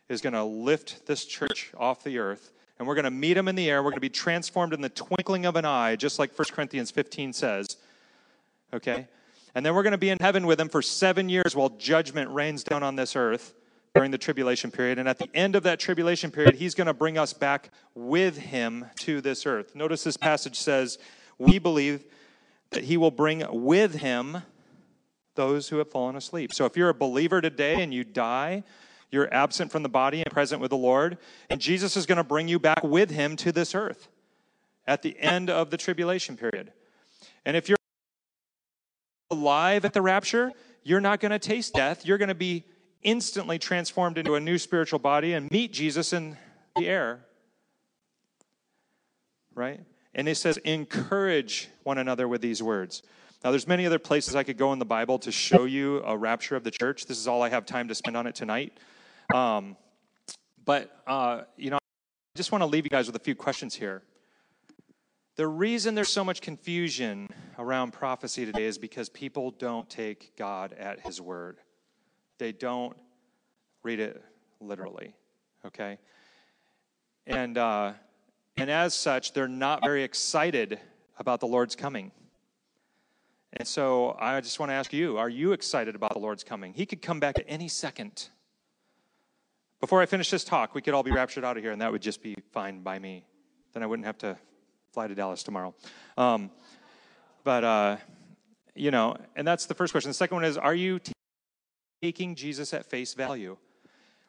[0.08, 3.48] is going to lift this church off the earth, and we're going to meet him
[3.48, 3.82] in the air.
[3.82, 6.90] We're going to be transformed in the twinkling of an eye, just like 1 Corinthians
[6.90, 7.76] 15 says.
[8.72, 9.08] Okay?
[9.54, 12.30] And then we're going to be in heaven with him for seven years while judgment
[12.30, 13.54] rains down on this earth
[13.94, 14.98] during the tribulation period.
[14.98, 18.38] And at the end of that tribulation period, he's going to bring us back with
[18.38, 19.74] him to this earth.
[19.74, 20.98] Notice this passage says,
[21.38, 22.04] We believe
[22.70, 24.42] that he will bring with him
[25.34, 26.54] those who have fallen asleep.
[26.54, 28.64] So if you're a believer today and you die,
[29.10, 31.18] you're absent from the body and present with the Lord,
[31.50, 34.08] and Jesus is going to bring you back with him to this earth
[34.86, 36.72] at the end of the tribulation period.
[37.44, 37.78] And if you're
[39.30, 40.50] alive at the rapture,
[40.82, 42.06] you're not going to taste death.
[42.06, 42.64] You're going to be
[43.02, 46.36] instantly transformed into a new spiritual body and meet Jesus in
[46.76, 47.24] the air.
[49.54, 49.80] Right?
[50.14, 53.02] And it says, encourage one another with these words.
[53.44, 56.16] Now, there's many other places I could go in the Bible to show you a
[56.16, 57.06] rapture of the church.
[57.06, 58.78] This is all I have time to spend on it tonight.
[59.34, 59.76] Um,
[60.64, 63.74] but, uh, you know, I just want to leave you guys with a few questions
[63.74, 64.02] here.
[65.36, 67.26] The reason there's so much confusion
[67.58, 71.58] around prophecy today is because people don't take God at his word
[72.38, 72.96] they don't
[73.82, 74.22] read it
[74.60, 75.14] literally,
[75.66, 75.98] okay?
[77.26, 77.92] And, uh,
[78.56, 80.78] and as such, they're not very excited
[81.18, 82.10] about the Lord's coming.
[83.54, 86.72] And so I just want to ask you are you excited about the Lord's coming?
[86.72, 88.28] He could come back at any second.
[89.80, 91.90] Before I finish this talk, we could all be raptured out of here, and that
[91.90, 93.24] would just be fine by me.
[93.72, 94.38] Then I wouldn't have to
[94.92, 95.74] fly to Dallas tomorrow.
[96.16, 96.50] Um,
[97.44, 97.96] but, uh,
[98.74, 100.10] you know, and that's the first question.
[100.10, 101.00] The second one is Are you
[102.02, 103.56] taking Jesus at face value.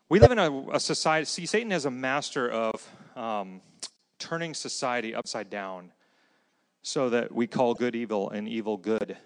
[0.07, 3.61] We live in a, a society, see, Satan is a master of um,
[4.19, 5.91] turning society upside down
[6.83, 9.17] so that we call good evil and evil good.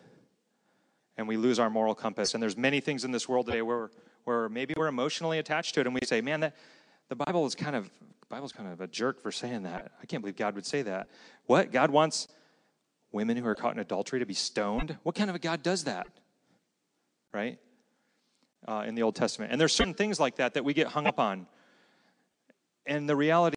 [1.18, 2.34] And we lose our moral compass.
[2.36, 3.89] And there's many things in this world today where,
[4.24, 6.56] where maybe we're emotionally attached to it and we say, man, that,
[7.10, 7.89] the Bible is kind of
[8.30, 9.91] Bible's kind of a jerk for saying that.
[10.02, 11.08] I can't believe God would say that.
[11.45, 11.72] What?
[11.72, 12.28] God wants
[13.12, 14.98] women who are caught in adultery to be stoned?
[15.04, 16.08] What kind of a God does that?
[17.34, 17.58] Right?
[18.66, 19.51] Uh, in the Old Testament.
[19.51, 21.47] And there's certain things like that that we get hung up on.
[22.86, 23.55] And the reality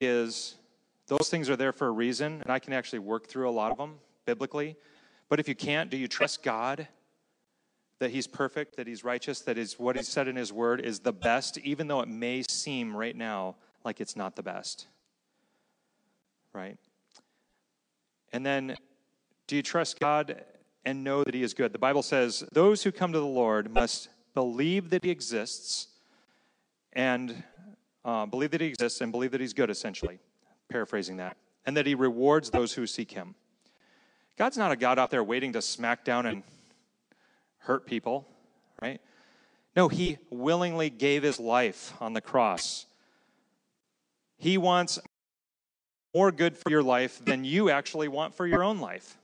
[0.00, 0.56] is,
[1.06, 3.70] those things are there for a reason, and I can actually work through a lot
[3.70, 4.76] of them biblically.
[5.28, 6.88] But if you can't, do you trust God
[7.98, 11.00] that He's perfect, that He's righteous, that is what He said in His Word is
[11.00, 14.86] the best, even though it may seem right now like it's not the best?
[16.52, 16.78] Right?
[18.32, 18.76] And then,
[19.46, 20.42] do you trust God
[20.84, 21.72] and know that He is good?
[21.72, 25.88] The Bible says, Those who come to the Lord must believe that He exists
[26.92, 27.42] and
[28.04, 30.18] uh, believe that He exists and believe that He's good, essentially.
[30.68, 31.36] Paraphrasing that.
[31.66, 33.34] And that He rewards those who seek Him.
[34.36, 36.42] God's not a God out there waiting to smack down and
[37.58, 38.28] hurt people,
[38.82, 39.00] right?
[39.76, 42.86] No, He willingly gave His life on the cross.
[44.36, 44.98] He wants
[46.14, 49.18] more good for your life than you actually want for your own life.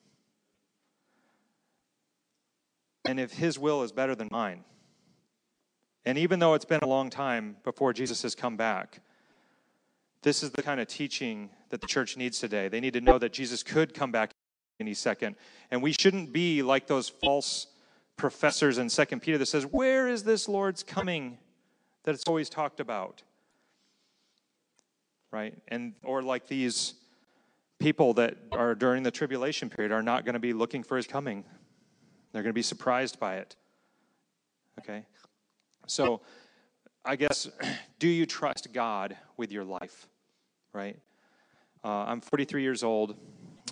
[3.04, 4.64] And if His will is better than mine,
[6.04, 9.00] and even though it's been a long time before Jesus has come back,
[10.22, 12.68] this is the kind of teaching that the church needs today.
[12.68, 14.32] They need to know that Jesus could come back
[14.78, 15.36] any second.
[15.70, 17.66] And we shouldn't be like those false
[18.16, 21.38] professors in Second Peter that says, Where is this Lord's coming
[22.04, 23.22] that it's always talked about?
[25.30, 25.54] right?
[25.68, 26.94] And or like these
[27.78, 31.06] people that are during the tribulation period are not going to be looking for his
[31.06, 31.44] coming.
[32.32, 33.56] They're going to be surprised by it.
[34.80, 35.04] Okay?
[35.90, 36.20] So,
[37.04, 37.48] I guess,
[37.98, 40.06] do you trust God with your life?
[40.72, 40.96] Right?
[41.82, 43.16] Uh, I'm 43 years old,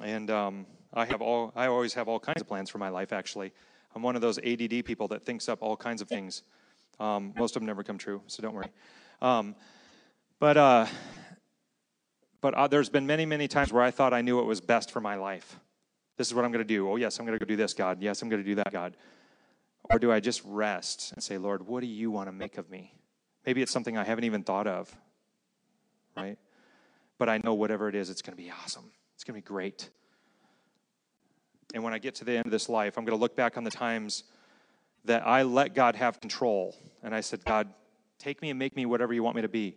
[0.02, 1.52] and um, I have all.
[1.54, 3.12] I always have all kinds of plans for my life.
[3.12, 3.52] Actually,
[3.94, 6.42] I'm one of those ADD people that thinks up all kinds of things.
[6.98, 8.72] Um, most of them never come true, so don't worry.
[9.22, 9.54] Um,
[10.40, 10.86] but uh,
[12.40, 14.90] but uh, there's been many, many times where I thought I knew what was best
[14.90, 15.60] for my life.
[16.16, 16.90] This is what I'm going to do.
[16.90, 18.02] Oh, yes, I'm going to go do this, God.
[18.02, 18.96] Yes, I'm going to do that, God.
[19.84, 22.70] Or do I just rest and say, Lord, what do you want to make of
[22.70, 22.92] me?
[23.46, 24.94] Maybe it's something I haven't even thought of,
[26.16, 26.36] right?
[27.16, 28.90] But I know whatever it is, it's going to be awesome.
[29.14, 29.88] It's going to be great.
[31.74, 33.56] And when I get to the end of this life, I'm going to look back
[33.56, 34.24] on the times
[35.04, 36.76] that I let God have control.
[37.02, 37.68] And I said, God,
[38.18, 39.76] take me and make me whatever you want me to be.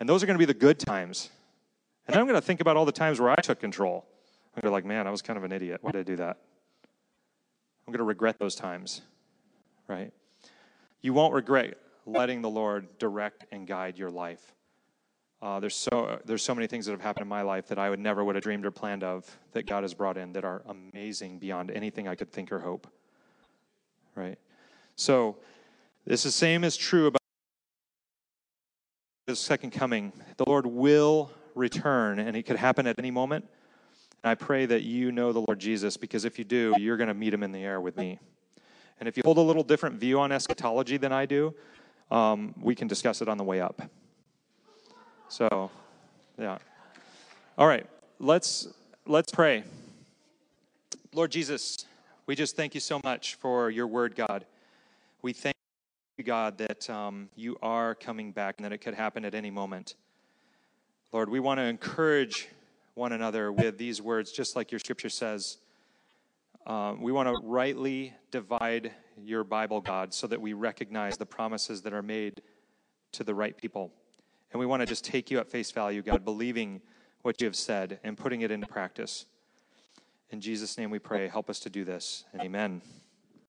[0.00, 1.30] And those are going to be the good times.
[2.06, 4.06] And then I'm going to think about all the times where I took control.
[4.54, 5.78] I'm going to be like, man, I was kind of an idiot.
[5.82, 6.38] Why did I do that?
[7.86, 9.02] I'm going to regret those times,
[9.88, 10.12] right?
[11.00, 14.54] You won't regret letting the Lord direct and guide your life.
[15.40, 17.90] Uh, there's so there's so many things that have happened in my life that I
[17.90, 20.62] would never would have dreamed or planned of that God has brought in that are
[20.68, 22.86] amazing beyond anything I could think or hope.
[24.14, 24.38] Right.
[24.94, 25.38] So
[26.06, 27.20] this the same is true about
[29.26, 30.12] his second coming.
[30.36, 33.46] The Lord will return, and it could happen at any moment.
[34.22, 37.08] And I pray that you know the Lord Jesus, because if you do, you're going
[37.08, 38.20] to meet him in the air with me.
[39.02, 41.52] And if you hold a little different view on eschatology than I do,
[42.12, 43.82] um, we can discuss it on the way up.
[45.26, 45.72] So,
[46.38, 46.58] yeah.
[47.58, 47.84] All right,
[48.20, 48.68] let's
[49.04, 49.64] let's pray.
[51.12, 51.84] Lord Jesus,
[52.26, 54.44] we just thank you so much for your word, God.
[55.20, 55.56] We thank
[56.16, 59.50] you, God, that um, you are coming back and that it could happen at any
[59.50, 59.96] moment.
[61.10, 62.46] Lord, we want to encourage
[62.94, 65.58] one another with these words, just like your scripture says.
[66.66, 71.82] Um, we want to rightly divide your Bible, God, so that we recognize the promises
[71.82, 72.42] that are made
[73.12, 73.92] to the right people.
[74.52, 76.80] And we want to just take you at face value, God, believing
[77.22, 79.26] what you have said and putting it into practice.
[80.30, 81.28] In Jesus' name we pray.
[81.28, 82.24] Help us to do this.
[82.40, 82.80] amen.